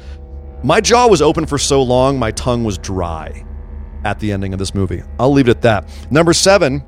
[0.62, 3.44] My jaw was open for so long, my tongue was dry
[4.04, 5.02] at the ending of this movie.
[5.18, 5.88] I'll leave it at that.
[6.10, 6.84] Number seven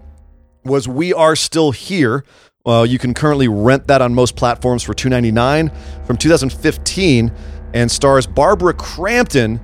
[0.65, 2.25] was We Are Still Here,
[2.65, 7.33] uh, you can currently rent that on most platforms for $2.99 from 2015
[7.75, 9.61] and stars Barbara Crampton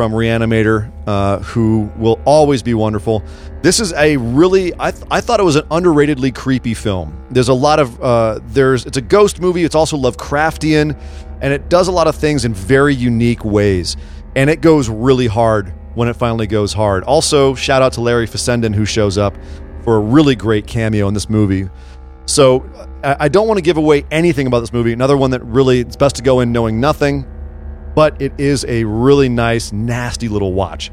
[0.00, 3.22] from Reanimator, uh, who will always be wonderful.
[3.60, 7.22] This is a really, I, th- I thought it was an underratedly creepy film.
[7.30, 9.62] There's a lot of, uh, there's, it's a ghost movie.
[9.62, 10.98] It's also Lovecraftian,
[11.42, 13.98] and it does a lot of things in very unique ways.
[14.36, 17.04] And it goes really hard when it finally goes hard.
[17.04, 19.36] Also, shout out to Larry Fessenden, who shows up
[19.84, 21.68] for a really great cameo in this movie.
[22.24, 22.64] So
[23.04, 24.94] I don't want to give away anything about this movie.
[24.94, 27.26] Another one that really it's best to go in knowing nothing,
[27.94, 30.90] but it is a really nice, nasty little watch.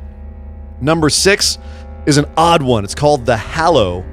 [0.81, 1.57] Number six
[2.05, 2.83] is an odd one.
[2.83, 4.03] It's called The Hallow,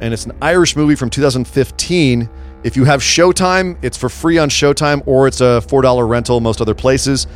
[0.00, 2.28] and it's an Irish movie from 2015.
[2.64, 6.40] If you have Showtime, it's for free on Showtime, or it's a four dollar rental
[6.40, 7.26] most other places.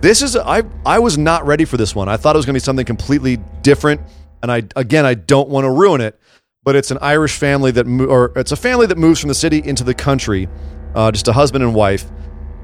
[0.00, 2.08] This is I I was not ready for this one.
[2.08, 4.00] I thought it was going to be something completely different,
[4.42, 6.18] and I again I don't want to ruin it
[6.64, 9.62] but it's an Irish family that, or it's a family that moves from the city
[9.62, 10.48] into the country,
[10.94, 12.06] uh, just a husband and wife,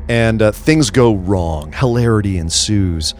[0.09, 1.73] and uh, things go wrong.
[1.73, 3.15] Hilarity ensues,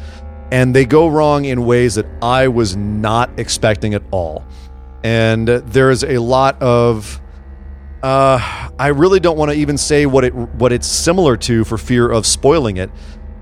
[0.51, 4.45] and they go wrong in ways that I was not expecting at all.
[5.03, 7.21] And uh, there is a lot of,
[8.03, 11.79] uh, I really don't want to even say what it what it's similar to for
[11.79, 12.91] fear of spoiling it.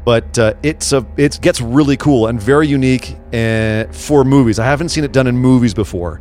[0.05, 4.59] But uh, it's a it gets really cool and very unique uh, for movies.
[4.59, 6.21] I haven't seen it done in movies before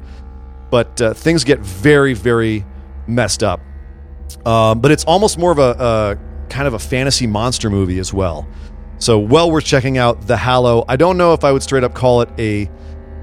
[0.70, 2.65] but uh, things get very, very
[3.07, 3.61] messed up.
[4.45, 6.18] Um, but it's almost more of a, a,
[6.50, 8.48] kind of a fantasy monster movie as well.
[9.00, 10.28] So well worth checking out.
[10.28, 10.84] The Hallow.
[10.88, 12.70] I don't know if I would straight up call it a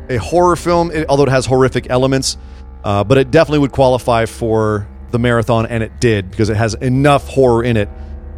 [0.09, 2.37] a horror film, although it has horrific elements,
[2.85, 6.75] uh, but it definitely would qualify for the marathon, and it did because it has
[6.75, 7.89] enough horror in it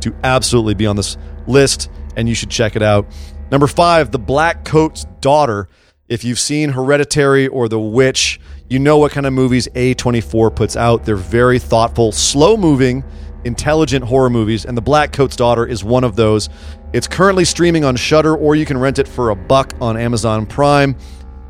[0.03, 1.16] to absolutely be on this
[1.47, 3.07] list, and you should check it out.
[3.51, 5.68] Number five, The Black Coat's Daughter.
[6.09, 10.76] If you've seen Hereditary or The Witch, you know what kind of movies A24 puts
[10.76, 11.05] out.
[11.05, 13.05] They're very thoughtful, slow moving,
[13.47, 16.49] intelligent horror movies, and The Black Coat's Daughter is one of those.
[16.92, 20.47] It's currently streaming on Shudder, or you can rent it for a buck on Amazon
[20.47, 20.97] Prime.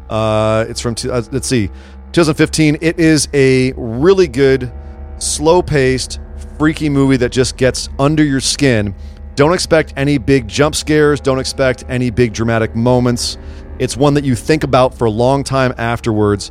[0.08, 1.68] Uh, it's from, uh, let's see,
[2.12, 2.78] 2015.
[2.80, 4.72] It is a really good,
[5.18, 6.20] slow paced,
[6.58, 8.94] freaky movie that just gets under your skin.
[9.34, 13.36] Don't expect any big jump scares, don't expect any big dramatic moments.
[13.78, 16.50] It's one that you think about for a long time afterwards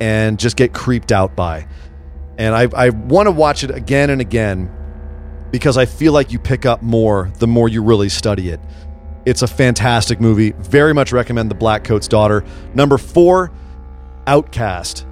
[0.00, 1.66] and just get creeped out by.
[2.38, 4.70] And I, I want to watch it again and again
[5.52, 8.58] because I feel like you pick up more the more you really study it.
[9.24, 10.50] It's a fantastic movie.
[10.58, 12.44] Very much recommend The Black Coat's Daughter.
[12.74, 13.52] Number four,
[14.26, 15.06] Outcast.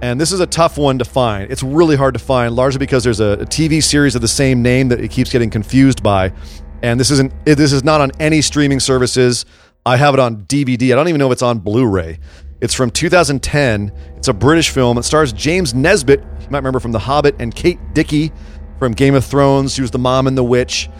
[0.00, 1.50] And this is a tough one to find.
[1.50, 4.62] It's really hard to find, largely because there's a, a TV series of the same
[4.62, 6.32] name that it keeps getting confused by.
[6.82, 7.34] And this isn't.
[7.44, 9.44] This is not on any streaming services.
[9.84, 10.92] I have it on DVD.
[10.92, 12.18] I don't even know if it's on Blu-ray.
[12.62, 13.92] It's from 2010.
[14.16, 14.96] It's a British film.
[14.96, 16.20] It stars James Nesbitt.
[16.20, 18.32] You might remember from The Hobbit and Kate Dickie
[18.80, 19.74] from Game of Thrones.
[19.74, 20.90] She was the mom and The Witch.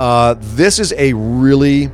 [0.00, 1.90] Uh, this is a really,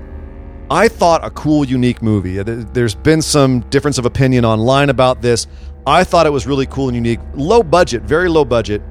[0.71, 2.41] I thought, a cool, unique movie.
[2.43, 5.49] There's been some difference of opinion online about this.
[5.85, 7.19] I thought it was really cool and unique.
[7.35, 8.83] Low budget, very low budget,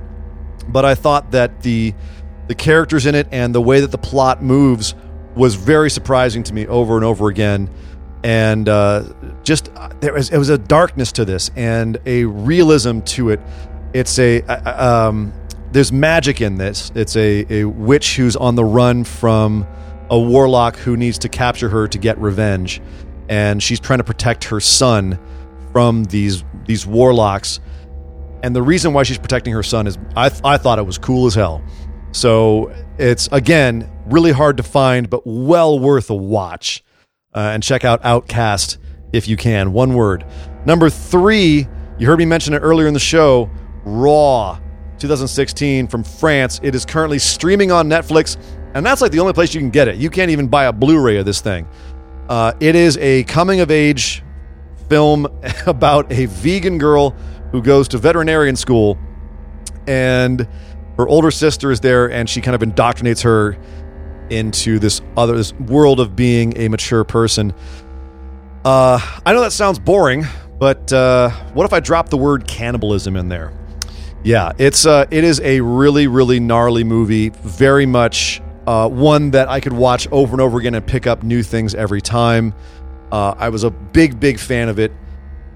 [0.67, 1.95] but I thought that the
[2.47, 4.93] the characters in it and the way that the plot moves
[5.35, 7.69] was very surprising to me over and over again.
[8.23, 9.05] And uh,
[9.43, 9.71] just
[10.01, 13.39] there was it was a darkness to this and a realism to it.
[13.93, 15.33] It's a um,
[15.75, 16.89] there's magic in this.
[16.95, 19.67] It's a, a witch who's on the run from
[20.09, 22.81] a warlock who needs to capture her to get revenge,
[23.27, 25.19] and she's trying to protect her son
[25.73, 27.59] from these these warlocks.
[28.41, 30.97] And the reason why she's protecting her son is I, th- I thought it was
[30.97, 31.61] cool as hell.
[32.13, 36.85] So it's again really hard to find, but well worth a watch.
[37.33, 38.77] Uh, and check out Outcast
[39.11, 39.73] if you can.
[39.73, 40.25] One word.
[40.65, 41.67] Number three,
[41.97, 43.49] you heard me mention it earlier in the show.
[43.83, 44.61] Raw.
[44.99, 46.59] 2016 from France.
[46.63, 48.37] It is currently streaming on Netflix,
[48.73, 49.97] and that's like the only place you can get it.
[49.97, 51.67] You can't even buy a Blu ray of this thing.
[52.29, 54.23] Uh, it is a coming of age
[54.89, 55.27] film
[55.67, 57.11] about a vegan girl
[57.51, 58.97] who goes to veterinarian school,
[59.87, 60.47] and
[60.97, 63.57] her older sister is there, and she kind of indoctrinates her
[64.29, 67.53] into this other this world of being a mature person.
[68.63, 70.25] Uh, I know that sounds boring,
[70.57, 73.53] but uh, what if I drop the word cannibalism in there?
[74.25, 77.29] Yeah, it's uh, it is a really really gnarly movie.
[77.29, 81.21] Very much uh, one that I could watch over and over again and pick up
[81.21, 82.55] new things every time.
[83.11, 84.91] Uh, I was a big big fan of it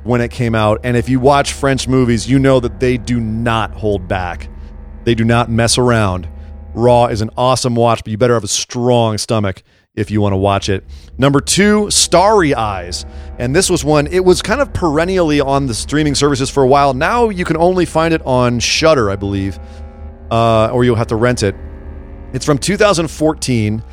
[0.03, 3.19] when it came out, and if you watch French movies, you know that they do
[3.19, 4.47] not hold back.
[5.03, 6.29] They do not mess around.
[6.75, 9.63] Raw is an awesome watch, but you better have a strong stomach
[9.95, 10.83] if you want to watch it.
[11.17, 13.05] Number two, Starry Eyes.
[13.37, 16.67] And this was one, it was kind of perennially on the streaming services for a
[16.67, 16.93] while.
[16.93, 19.59] Now you can only find it on Shudder, I believe,
[20.31, 21.55] uh, or you'll have to rent it.
[22.33, 23.83] It's from 2014,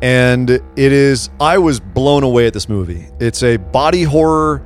[0.00, 3.08] and it is, I was blown away at this movie.
[3.18, 4.64] It's a body horror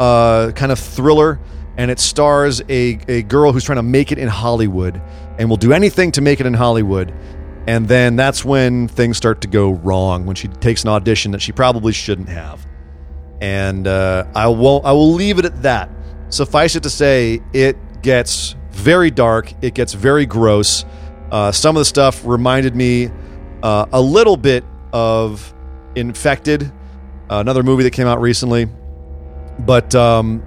[0.00, 1.38] uh, kind of thriller,
[1.76, 5.00] and it stars a, a girl who's trying to make it in Hollywood
[5.38, 7.12] and will do anything to make it in Hollywood
[7.66, 11.42] and then that's when things start to go wrong when she takes an audition that
[11.42, 12.66] she probably shouldn't have.
[13.40, 15.90] And uh, I won't, I will leave it at that.
[16.28, 19.52] Suffice it to say, it gets very dark.
[19.62, 20.84] It gets very gross.
[21.30, 23.10] Uh, some of the stuff reminded me
[23.62, 25.52] uh, a little bit of
[25.96, 26.70] Infected,
[27.30, 28.68] another movie that came out recently.
[29.58, 30.44] But um,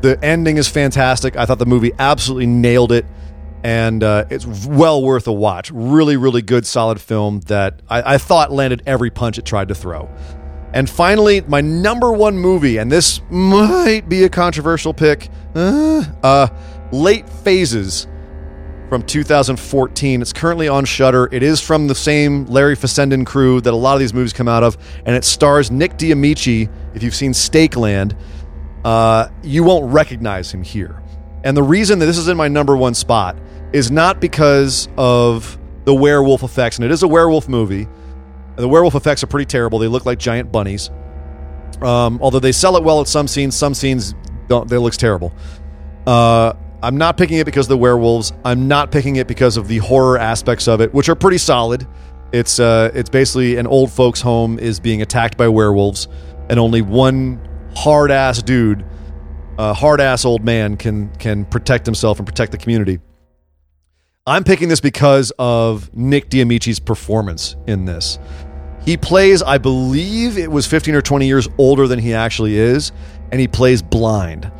[0.00, 1.36] the ending is fantastic.
[1.36, 3.04] I thought the movie absolutely nailed it
[3.64, 5.70] and uh, it's well worth a watch.
[5.70, 9.74] Really, really good, solid film that I, I, thought landed every punch it tried to
[9.74, 10.08] throw.
[10.72, 16.48] And finally, my number one movie, and this might be a controversial pick, uh, uh,
[16.92, 18.06] Late Phases
[18.88, 20.22] from 2014.
[20.22, 21.28] It's currently on Shudder.
[21.32, 24.48] It is from the same Larry Fessenden crew that a lot of these movies come
[24.48, 26.68] out of, and it stars Nick Damici.
[26.94, 28.16] If you've seen Stakeland,
[28.84, 31.02] uh, you won't recognize him here.
[31.44, 33.36] And the reason that this is in my number one spot
[33.72, 37.88] is not because of the werewolf effects, and it is a werewolf movie.
[38.56, 39.78] The werewolf effects are pretty terrible.
[39.78, 40.90] They look like giant bunnies.
[41.80, 44.14] Um, although they sell it well at some scenes, some scenes
[44.48, 44.68] don't.
[44.68, 45.32] They looks terrible.
[46.06, 48.32] Uh, I'm not picking it because of the werewolves.
[48.44, 51.86] I'm not picking it because of the horror aspects of it, which are pretty solid.
[52.32, 56.08] It's uh, it's basically an old folks' home is being attacked by werewolves,
[56.48, 57.40] and only one
[57.74, 58.84] hard ass dude,
[59.58, 63.00] a hard ass old man, can can protect himself and protect the community.
[64.26, 68.18] I'm picking this because of Nick Damici's performance in this.
[68.84, 72.92] He plays, I believe it was 15 or 20 years older than he actually is,
[73.32, 74.50] and he plays blind.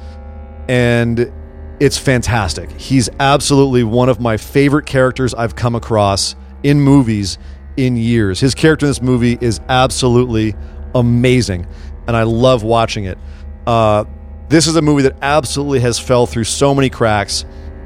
[0.69, 1.33] And
[1.81, 2.71] it's fantastic.
[2.73, 7.39] He's absolutely one of my favorite characters I've come across in movies
[7.77, 8.41] in years.
[8.41, 10.55] His character in this movie is absolutely
[10.95, 11.67] amazing,
[12.07, 13.19] and I love watching it.
[13.67, 14.05] Uh,
[14.49, 17.45] this is a movie that absolutely has fell through so many cracks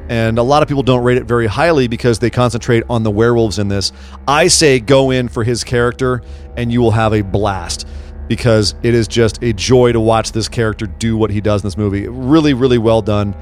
[0.08, 3.10] and a lot of people don't rate it very highly because they concentrate on the
[3.10, 3.92] werewolves in this.
[4.26, 6.22] I say go in for his character
[6.56, 7.86] and you will have a blast
[8.28, 11.66] because it is just a joy to watch this character do what he does in
[11.66, 12.08] this movie.
[12.08, 13.34] Really, really well done,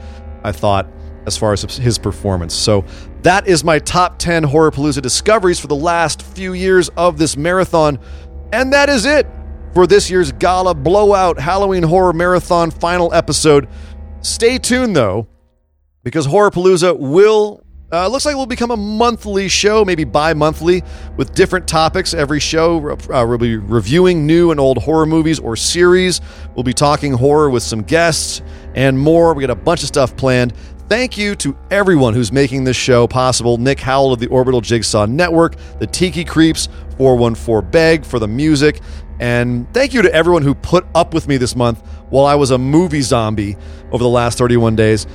[0.44, 0.88] I thought.
[1.26, 2.54] as far as his performance.
[2.54, 2.84] So
[3.22, 7.98] that is my top 10 Horrorpalooza discoveries for the last few years of this marathon.
[8.52, 9.26] And that is it
[9.74, 13.68] for this year's Gala Blowout Halloween Horror Marathon final episode.
[14.20, 15.28] Stay tuned though,
[16.02, 20.82] because Horrorpalooza will uh, looks like it will become a monthly show, maybe bi-monthly,
[21.16, 22.14] with different topics.
[22.14, 26.20] Every show uh, we'll be reviewing new and old horror movies or series.
[26.54, 28.42] We'll be talking horror with some guests
[28.76, 29.34] and more.
[29.34, 30.52] We got a bunch of stuff planned.
[30.88, 33.58] Thank you to everyone who's making this show possible.
[33.58, 38.80] Nick Howell of the Orbital Jigsaw Network, the Tiki Creeps, 414 Beg for the music,
[39.20, 42.50] and thank you to everyone who put up with me this month while I was
[42.50, 43.56] a movie zombie
[43.92, 45.06] over the last 31 days.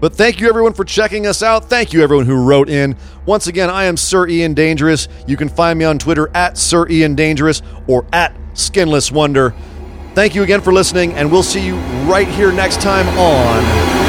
[0.00, 1.70] But thank you everyone for checking us out.
[1.70, 2.96] Thank you everyone who wrote in.
[3.24, 5.06] Once again, I am Sir Ian Dangerous.
[5.28, 9.54] You can find me on Twitter at Sir Ian Dangerous or at Skinless Wonder.
[10.14, 14.01] Thank you again for listening, and we'll see you right here next time on